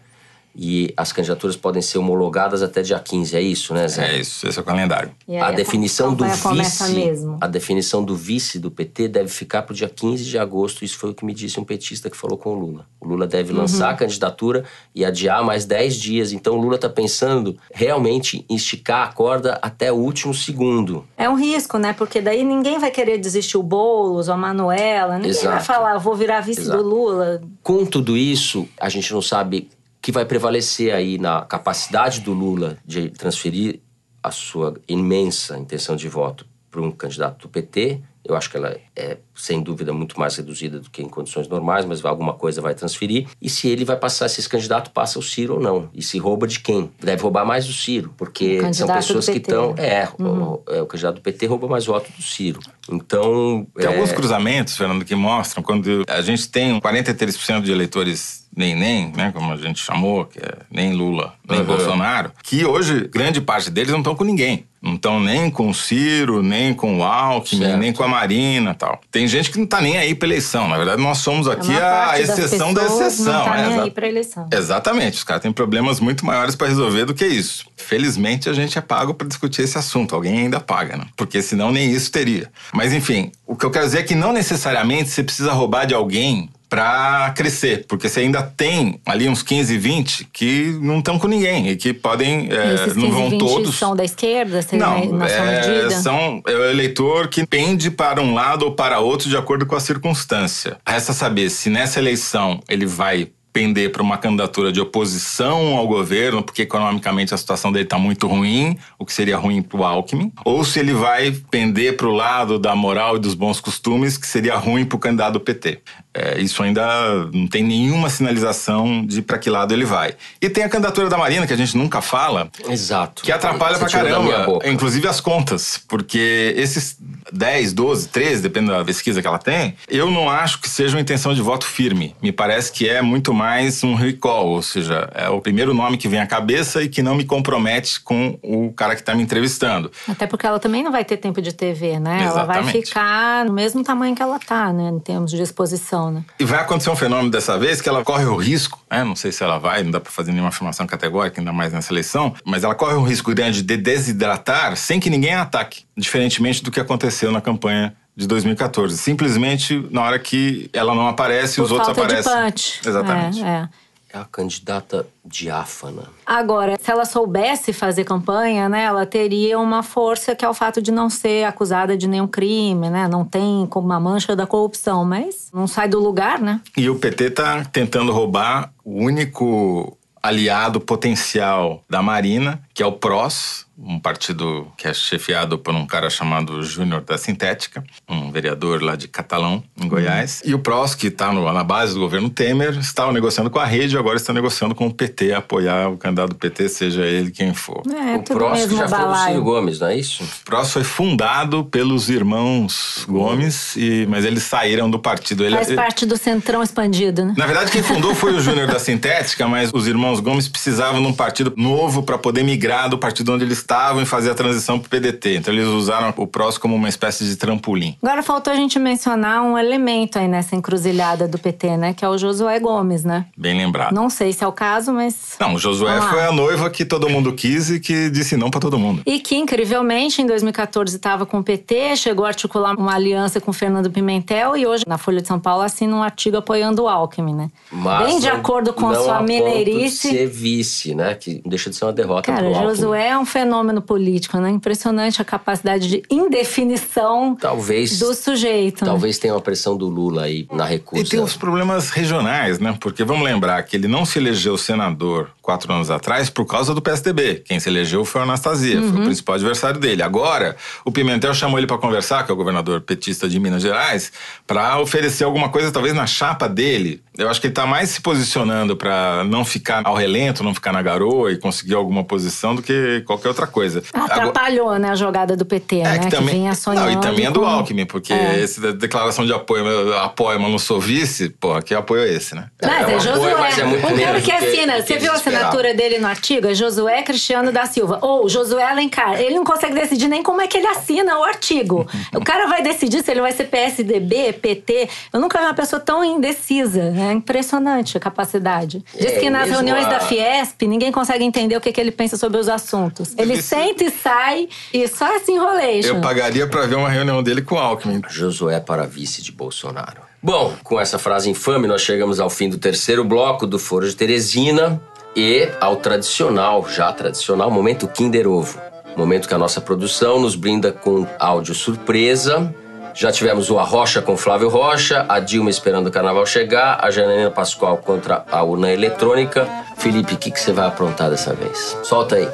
[0.59, 4.15] E as candidaturas podem ser homologadas até dia 15, é isso, né, Zé?
[4.15, 5.11] É isso, esse é o calendário.
[5.27, 7.37] E aí A definição do campanha começa vice, mesmo.
[7.39, 10.83] a definição do vice do PT deve ficar para o dia 15 de agosto.
[10.83, 12.87] Isso foi o que me disse um petista que falou com o Lula.
[12.99, 13.59] O Lula deve Uhum.
[13.59, 14.63] lançar a candidatura
[14.95, 16.31] e adiar mais 10 dias.
[16.31, 21.05] Então o Lula está pensando realmente em esticar a corda até o último segundo.
[21.15, 21.93] É um risco, né?
[21.93, 25.17] Porque daí ninguém vai querer desistir o Boulos, ou a Manuela.
[25.19, 25.65] Ninguém vai Exato.
[25.65, 26.81] falar, "Eu vou virar vice Exato.
[26.81, 27.41] do Lula.
[27.61, 29.69] Com tudo isso, a gente não sabe
[30.07, 33.81] que vai prevalecer aí na capacidade do Lula de transferir
[34.23, 37.99] a sua imensa intenção de voto para um candidato do PT.
[38.23, 41.83] Eu acho que ela é, sem dúvida, muito mais reduzida do que em condições normais,
[41.83, 43.27] mas alguma coisa vai transferir.
[43.41, 45.89] E se ele vai passar, se esse candidato passa o Ciro ou não.
[45.93, 46.89] E se rouba de quem?
[47.01, 49.75] Deve roubar mais do Ciro, porque O são pessoas que estão.
[49.77, 52.61] É, o, é, o candidato do PT rouba mais voto do Ciro.
[52.89, 53.67] Então.
[53.75, 58.75] Tem é, alguns cruzamentos, Fernando, que mostram quando a gente tem 43% de eleitores nem
[58.75, 61.65] nem, né, como a gente chamou, que é nem Lula, nem Uhum.
[61.65, 64.65] Bolsonaro, que hoje grande parte deles não estão com ninguém.
[64.79, 67.77] Não estão nem com o Ciro, nem com o Alckmin, Certo.
[67.79, 69.01] nem com a Marina tal.
[69.11, 70.67] Tem gente que não tá nem aí pra eleição.
[70.67, 73.33] Na verdade, nós somos aqui maior a exceção da exceção.
[73.33, 74.47] Não tá é, nem exa- aí pra eleição.
[74.53, 77.65] Exatamente, os caras têm problemas muito maiores para resolver do que isso.
[77.75, 81.05] Felizmente a gente é pago para discutir esse assunto, alguém ainda paga, né?
[81.15, 82.49] Porque senão nem isso teria.
[82.71, 85.95] Mas enfim, o que eu quero dizer é que não necessariamente você precisa roubar de
[85.95, 91.27] alguém para crescer, porque você ainda tem ali uns 15, 20 que não estão com
[91.27, 93.75] ninguém e que podem, é, E esses 15, não vão 20 todos.
[93.75, 96.01] são da esquerda, você Não, na sua é, medida?
[96.01, 99.75] são é o eleitor que pende para um lado ou para outro de acordo com
[99.75, 100.77] a circunstância.
[100.87, 106.43] Resta saber se nessa eleição ele vai pender para uma candidatura de oposição ao governo,
[106.43, 110.31] porque economicamente a situação dele está muito ruim, o que seria ruim para o Alckmin,
[110.45, 114.27] ou se ele vai pender para o lado da moral e dos bons costumes, que
[114.27, 115.79] seria ruim para o candidato do PT.
[116.17, 120.15] É, isso ainda não tem nenhuma sinalização de para que lado ele vai.
[120.41, 123.21] E tem a candidatura da Marina, que a gente nunca fala, Exato.
[123.21, 126.97] que atrapalha Você pra caramba, inclusive as contas, porque esses
[127.31, 131.01] 10, 12, 13, dependendo da pesquisa que ela tem, eu não acho que seja uma
[131.01, 132.15] intenção de voto firme.
[132.21, 136.07] Me parece que é muito mais um recall, ou seja, é o primeiro nome que
[136.07, 139.91] vem à cabeça e que não me compromete com o cara que está me entrevistando.
[140.07, 142.23] Até porque ela também não vai ter tempo de TV, né?
[142.23, 142.87] Ela vai Exatamente.
[142.87, 144.89] ficar no mesmo tamanho que ela tá, né?
[144.89, 146.23] Em termos de exposição, né?
[146.39, 149.03] E vai acontecer um fenômeno dessa vez que ela corre o risco, né?
[149.03, 151.91] não sei se ela vai, não dá para fazer nenhuma afirmação categórica, ainda mais nessa
[151.93, 156.63] eleição, mas ela corre um risco grande de desidratar sem que ninguém a ataque, diferentemente
[156.63, 158.97] do que aconteceu na campanha de 2014.
[158.97, 162.33] Simplesmente na hora que ela não aparece, Por os outros aparecem.
[162.33, 162.81] de punch.
[162.85, 163.43] Exatamente.
[163.43, 163.69] É, é.
[164.17, 166.03] É a candidata diáfana.
[166.25, 170.81] Agora, se ela soubesse fazer campanha, né, ela teria uma força que é o fato
[170.81, 173.07] de não ser acusada de nenhum crime, né?
[173.07, 176.59] Não tem como uma mancha da corrupção, mas não sai do lugar, né?
[176.75, 182.93] E o PT tá tentando roubar o único aliado potencial da Marina, que é o
[182.93, 188.81] PROS, um partido que é chefiado por um cara chamado Júnior da Sintética, um vereador
[188.81, 190.41] lá de Catalão, em Goiás.
[190.43, 193.95] E o PROS, que está na base do governo Temer, estava negociando com a rede
[193.95, 197.53] e agora está negociando com o PT, apoiar o candidato do PT, seja ele quem
[197.53, 197.83] for.
[197.87, 199.43] É, o próximo mesmo já foi do Ciro balaio.
[199.43, 200.23] Gomes, não é isso?
[200.23, 205.45] O PROS foi fundado pelos irmãos Gomes, e, mas eles saíram do partido.
[205.45, 207.35] Ele, Faz parte do centrão expandido, né?
[207.37, 211.07] Na verdade, quem fundou foi o Júnior da Sintética, mas os irmãos Gomes precisavam de
[211.07, 214.79] um partido novo para poder migrar do partido onde eles estavam e fazer a transição
[214.79, 215.35] para o PDT.
[215.35, 217.97] Então eles usaram o PROS como uma espécie de trampolim.
[218.01, 221.93] Agora faltou a gente mencionar um elemento aí nessa encruzilhada do PT, né?
[221.93, 223.25] Que é o Josué Gomes, né?
[223.37, 223.93] Bem lembrado.
[223.93, 225.35] Não sei se é o caso, mas.
[225.37, 226.11] Não, o Josué Vamos lá.
[226.11, 229.01] foi a noiva que todo mundo quis e que disse não para todo mundo.
[229.05, 233.51] E que, incrivelmente, em 2014 estava com o PT, chegou a articular uma aliança com
[233.51, 236.87] o Fernando Pimentel e hoje, na Folha de São Paulo, assina um artigo apoiando o
[236.87, 237.49] Alckmin, né?
[237.69, 240.09] Mas Bem de não- acordo com a não sua mineirice.
[240.09, 241.15] De ser vice, né?
[241.15, 242.53] Que não deixa de ser uma derrota Cara.
[242.53, 244.49] Josué é um fenômeno político, né?
[244.49, 248.83] Impressionante a capacidade de indefinição Talvez, do sujeito.
[248.83, 248.91] né?
[248.91, 251.03] talvez tenha uma pressão do Lula aí na recusa.
[251.03, 252.75] E tem os problemas regionais, né?
[252.79, 256.81] Porque vamos lembrar que ele não se elegeu senador quatro anos atrás por causa do
[256.81, 257.41] PSDB.
[257.45, 260.03] Quem se elegeu foi o Anastasia, foi o principal adversário dele.
[260.03, 264.11] Agora, o Pimentel chamou ele para conversar, que é o governador petista de Minas Gerais,
[264.45, 267.01] para oferecer alguma coisa, talvez na chapa dele.
[267.17, 270.73] Eu acho que ele está mais se posicionando para não ficar ao relento, não ficar
[270.73, 273.81] na garoa e conseguir alguma posição do que qualquer outra coisa.
[273.93, 276.09] Agora- Atrapalhou, né, a jogada do PT, né?
[276.09, 276.83] Que, vinha sonhando.
[276.85, 278.37] não, e também é do Alckmin, porque É.
[278.43, 282.35] esse da declaração de apoio, apoio, mas não sou vice, porra, que apoio é esse,
[282.35, 282.47] né?
[282.61, 283.35] Mas É é, um apoio, Josué.
[283.39, 285.36] mas é muito o cara que que- assina, que você viu a esperavam.
[285.37, 286.47] Assinatura dele no artigo?
[286.47, 287.99] É Josué Cristiano da Silva.
[288.01, 289.19] Ou Josué Alencar.
[289.19, 291.87] Ele não consegue decidir nem como é que ele assina o artigo.
[292.13, 294.89] o cara vai decidir se ele vai ser PSDB, PT.
[295.13, 296.81] Eu nunca vi uma pessoa tão indecisa.
[296.81, 298.83] É impressionante a capacidade.
[298.97, 301.91] Diz É, que nas reuniões a- da Fiesp, ninguém consegue entender o que, que ele
[301.91, 303.13] pensa sobre os assuntos.
[303.17, 305.95] Ele senta e sai e só esse enrolation.
[305.95, 308.01] Eu pagaria pra ver uma reunião dele com o Alckmin.
[308.09, 310.01] Josué para vice de Bolsonaro.
[310.21, 313.95] Bom, com essa frase infame, nós chegamos ao fim do terceiro bloco do Foro de
[313.95, 314.81] Teresina
[315.17, 318.61] e ao tradicional, já tradicional, momento Kinder Ovo.
[318.95, 322.53] Momento que a nossa produção nos brinda com áudio surpresa.
[322.93, 327.31] Já tivemos o Arrocha com Flávio Rocha, a Dilma esperando o carnaval chegar, a Janaína
[327.31, 329.47] Pascoal contra a urna eletrônica.
[329.77, 331.75] Felipe, o que, que você vai aprontar dessa vez?
[331.83, 332.27] Solta aí.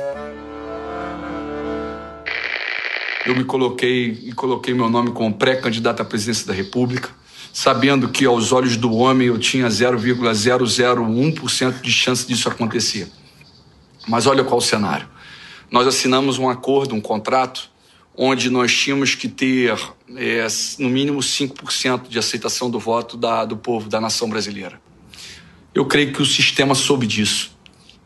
[3.26, 7.10] eu me coloquei e coloquei meu nome como pré-candidato à presidência da República,
[7.54, 13.08] sabendo que aos olhos do homem eu tinha 0,001% de chance disso acontecer.
[14.08, 15.08] Mas olha qual o cenário.
[15.70, 17.70] Nós assinamos um acordo, um contrato,
[18.18, 19.78] onde nós tínhamos que ter
[20.16, 20.48] é,
[20.80, 24.82] no mínimo 5% de aceitação do voto da, do povo, da nação brasileira.
[25.76, 27.52] Eu creio que o sistema soube disso.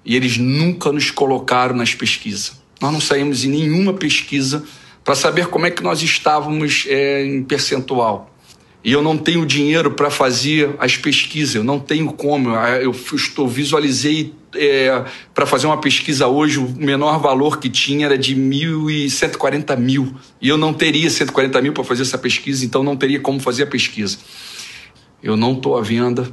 [0.04, 2.62] E eles nunca nos colocaram nas pesquisas.
[2.82, 4.64] Nós não saímos em nenhuma pesquisa
[5.04, 8.37] para saber como é que nós estávamos é, em percentual.
[8.84, 12.56] E eu não tenho dinheiro para fazer as pesquisas, eu não tenho como.
[12.56, 15.04] Eu estou visualizei é,
[15.34, 20.16] para fazer uma pesquisa hoje, o menor valor que tinha era de 1.140 mil.
[20.42, 23.64] E eu não teria 140 mil para fazer essa pesquisa, então não teria como fazer
[23.64, 24.18] a pesquisa.
[25.22, 26.32] Eu não estou à venda,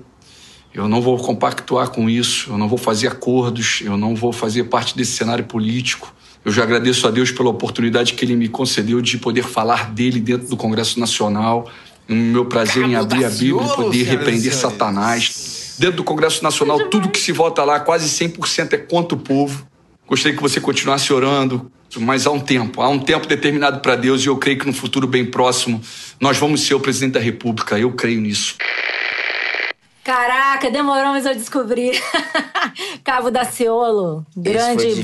[0.72, 4.64] eu não vou compactuar com isso, eu não vou fazer acordos, eu não vou fazer
[4.64, 6.14] parte desse cenário político.
[6.44, 10.20] Eu já agradeço a Deus pela oportunidade que ele me concedeu de poder falar dele
[10.20, 11.70] dentro do Congresso Nacional.
[12.08, 15.74] O meu prazer em abrir a Bíblia e poder repreender Satanás.
[15.78, 19.66] Dentro do Congresso Nacional, tudo que se vota lá, quase 100% é contra o povo.
[20.06, 24.22] Gostaria que você continuasse orando, mas há um tempo, há um tempo determinado para Deus
[24.22, 25.80] e eu creio que no futuro bem próximo
[26.20, 27.78] nós vamos ser o presidente da República.
[27.78, 28.56] Eu creio nisso.
[30.04, 31.92] Caraca, demorou, mas eu descobri.
[33.02, 35.02] Cabo Daciolo, grande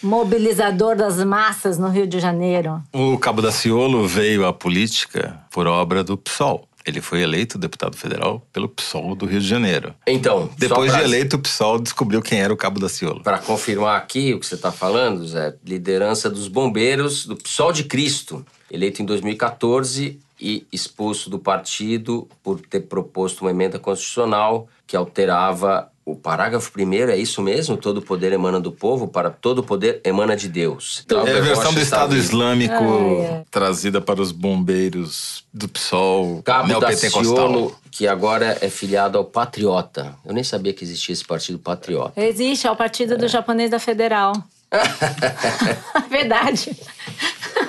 [0.00, 2.80] mobilizador das massas no Rio de Janeiro.
[2.92, 6.68] O Cabo Daciolo veio à política por obra do PSOL.
[6.86, 9.92] Ele foi eleito deputado federal pelo PSOL do Rio de Janeiro.
[10.06, 11.00] Então, depois pra...
[11.00, 13.24] de eleito, o PSOL descobriu quem era o Cabo Daciolo.
[13.24, 17.84] Para confirmar aqui o que você está falando, Zé, liderança dos bombeiros do PSOL de
[17.84, 24.96] Cristo, eleito em 2014 e expulso do partido por ter proposto uma emenda constitucional que
[24.96, 27.76] alterava o parágrafo primeiro, é isso mesmo?
[27.76, 31.02] Todo poder emana do povo, para todo poder emana de Deus.
[31.04, 33.44] Então, é a versão do Estado Islâmico ah, é.
[33.50, 40.14] trazida para os bombeiros do PSOL, Cabo Daciolo, que agora é filiado ao Patriota.
[40.24, 42.18] Eu nem sabia que existia esse partido Patriota.
[42.18, 43.16] Existe, é o partido é.
[43.18, 44.32] do japonês da Federal.
[46.08, 46.74] Verdade.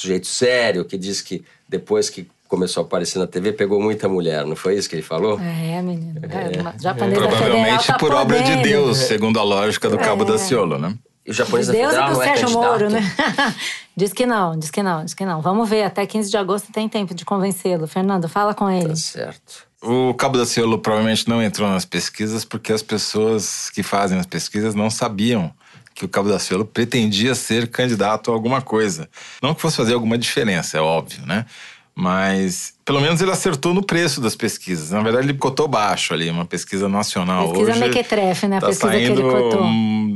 [0.00, 4.44] Sujeito sério que diz que depois que começou a aparecer na TV, pegou muita mulher,
[4.44, 5.38] não foi isso que ele falou?
[5.38, 6.20] É, menino.
[6.22, 6.58] É.
[6.58, 7.14] É.
[7.14, 9.98] Provavelmente tá por obra de Deus, segundo a lógica do é.
[9.98, 10.94] Cabo da Ciolo, né?
[11.24, 12.70] E o japonês da Deus Federal e do é Sérgio candidato.
[12.70, 13.14] Moro, né?
[13.96, 15.40] diz que não, diz que não, diz que não.
[15.40, 17.86] Vamos ver, até 15 de agosto tem tempo de convencê-lo.
[17.86, 18.88] Fernando, fala com ele.
[18.88, 19.68] Tá certo.
[19.80, 24.26] O Cabo da Ciolo provavelmente não entrou nas pesquisas porque as pessoas que fazem as
[24.26, 25.54] pesquisas não sabiam
[26.00, 29.08] que o Cabo da Ciolo pretendia ser candidato a alguma coisa.
[29.42, 31.44] Não que fosse fazer alguma diferença, é óbvio, né?
[31.94, 34.90] Mas pelo menos ele acertou no preço das pesquisas.
[34.90, 37.48] Na verdade, ele cotou baixo ali, uma pesquisa nacional.
[37.48, 38.56] Pesquisa Hoje, mequetrefe, né?
[38.56, 39.66] A tá pesquisa que ele cotou.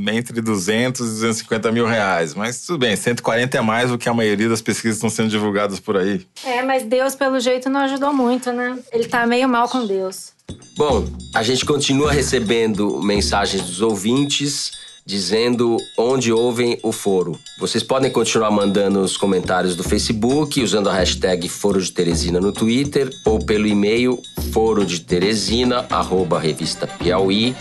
[0.09, 2.35] Entre 200 e 250 mil reais.
[2.35, 5.79] Mas tudo bem, 140 é mais do que a maioria das pesquisas estão sendo divulgadas
[5.79, 6.27] por aí.
[6.45, 8.79] É, mas Deus, pelo jeito, não ajudou muito, né?
[8.91, 10.33] Ele tá meio mal com Deus.
[10.77, 17.39] Bom, a gente continua recebendo mensagens dos ouvintes dizendo onde ouvem o foro.
[17.59, 22.53] Vocês podem continuar mandando os comentários do Facebook usando a hashtag Foro de Teresina no
[22.53, 24.21] Twitter ou pelo e-mail
[24.53, 27.55] foro de Teresina arroba revista Piauí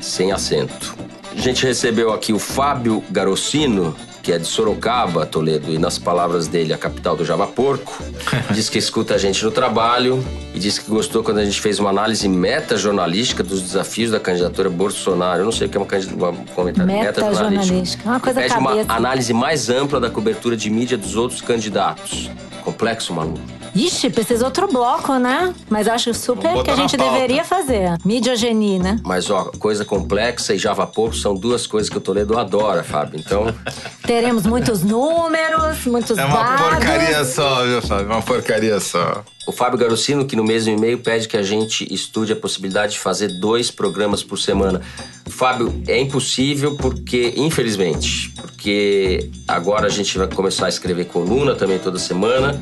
[0.00, 0.94] sem acento.
[1.32, 6.46] A gente recebeu aqui o Fábio Garocino, que é de Sorocaba, Toledo, e nas palavras
[6.46, 8.02] dele, a capital do Java Porco,
[8.52, 11.78] diz que escuta a gente no trabalho e diz que gostou quando a gente fez
[11.78, 15.40] uma análise meta-jornalística dos desafios da candidatura Bolsonaro.
[15.40, 18.08] Eu não sei o que é uma, uma comentário meta-jornalística.
[18.08, 22.30] Uma coisa Pede uma análise mais ampla da cobertura de mídia dos outros candidatos.
[22.62, 23.59] Complexo, maluco.
[23.74, 25.54] Ixi, precisa outro bloco, né?
[25.68, 27.96] Mas acho super que a gente deveria fazer.
[28.04, 29.00] Midiogenia, né?
[29.04, 33.18] Mas, ó, coisa complexa e Java Porco são duas coisas que o Toledo adora, Fábio.
[33.18, 33.54] Então.
[34.06, 36.34] Teremos muitos números, muitos dados.
[36.34, 36.76] É uma dados.
[36.76, 38.06] porcaria só, viu, Fábio?
[38.06, 39.24] Uma porcaria só.
[39.46, 42.98] O Fábio Garocino, que no mesmo e-mail pede que a gente estude a possibilidade de
[42.98, 44.80] fazer dois programas por semana.
[45.28, 51.78] Fábio, é impossível porque, infelizmente, porque agora a gente vai começar a escrever coluna também
[51.78, 52.60] toda semana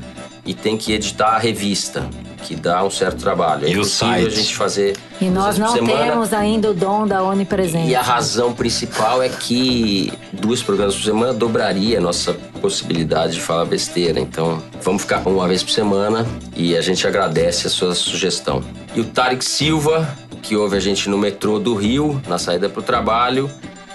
[0.49, 2.09] e tem que editar a revista,
[2.43, 3.67] que dá um certo trabalho.
[3.67, 4.97] É e impossível a gente fazer.
[5.21, 7.87] E nós não temos ainda o dom da onipresença.
[7.87, 12.33] E a razão principal é que dois programas por semana dobraria a nossa
[12.63, 14.19] possibilidade de falar besteira.
[14.19, 16.27] Então, vamos ficar uma vez por semana
[16.57, 18.65] e a gente agradece a sua sugestão.
[18.95, 20.09] E o Tarek Silva,
[20.41, 23.51] que ouve a gente no metrô do Rio, na saída para o trabalho,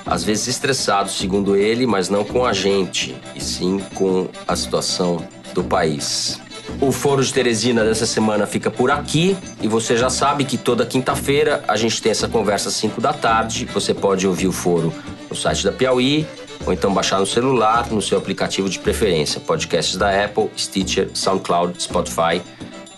[0.05, 5.27] às vezes estressado, segundo ele, mas não com a gente, e sim com a situação
[5.53, 6.42] do país.
[6.81, 10.85] O Foro de Teresina dessa semana fica por aqui e você já sabe que toda
[10.85, 13.65] quinta-feira a gente tem essa conversa às 5 da tarde.
[13.73, 14.93] Você pode ouvir o Foro
[15.29, 16.27] no site da Piauí
[16.65, 19.39] ou então baixar no celular no seu aplicativo de preferência.
[19.39, 22.41] Podcasts da Apple, Stitcher, SoundCloud, Spotify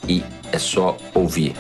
[0.08, 1.56] e é só ouvir.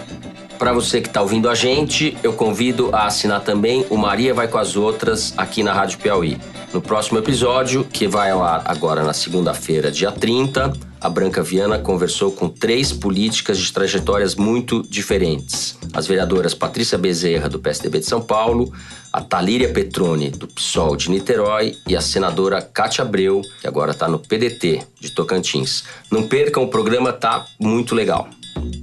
[0.57, 4.47] Para você que está ouvindo a gente, eu convido a assinar também o Maria Vai
[4.47, 6.38] com as Outras aqui na Rádio Piauí.
[6.74, 12.31] No próximo episódio, que vai lá agora na segunda-feira, dia 30, a Branca Viana conversou
[12.31, 15.77] com três políticas de trajetórias muito diferentes.
[15.93, 18.71] As vereadoras Patrícia Bezerra, do PSDB de São Paulo,
[19.11, 24.07] a Talíria Petrone, do PSOL de Niterói, e a senadora Cátia Abreu, que agora está
[24.07, 25.83] no PDT de Tocantins.
[26.11, 28.27] Não percam, o programa tá muito legal.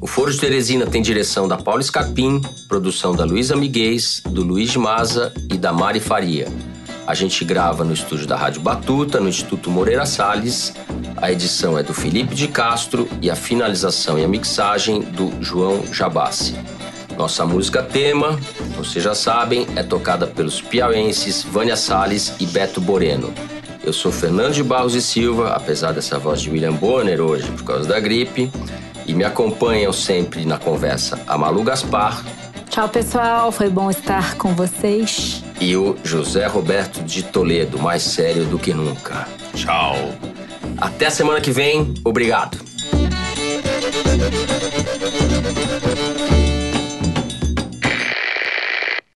[0.01, 4.75] O Foro de Teresina tem direção da Paula Scarpim, produção da Luísa Miguez, do Luiz
[4.77, 6.49] Maza e da Mari Faria.
[7.07, 10.73] A gente grava no estúdio da Rádio Batuta, no Instituto Moreira Salles.
[11.17, 15.83] A edição é do Felipe de Castro e a finalização e a mixagem do João
[15.93, 16.55] Jabassi.
[17.19, 18.39] Nossa música tema,
[18.77, 23.35] vocês já sabem, é tocada pelos piauenses Vânia Salles e Beto Boreno.
[23.85, 27.65] Eu sou Fernando de Barros e Silva, apesar dessa voz de William Bonner hoje por
[27.65, 28.51] causa da gripe.
[29.05, 32.25] E me acompanham sempre na conversa a Malu Gaspar.
[32.71, 33.51] Tchau, pessoal.
[33.51, 38.75] Foi bom estar com vocês e o José Roberto de Toledo, mais sério do que
[38.75, 39.29] nunca.
[39.55, 39.95] Tchau.
[40.77, 41.95] Até semana que vem.
[42.05, 42.59] Obrigado.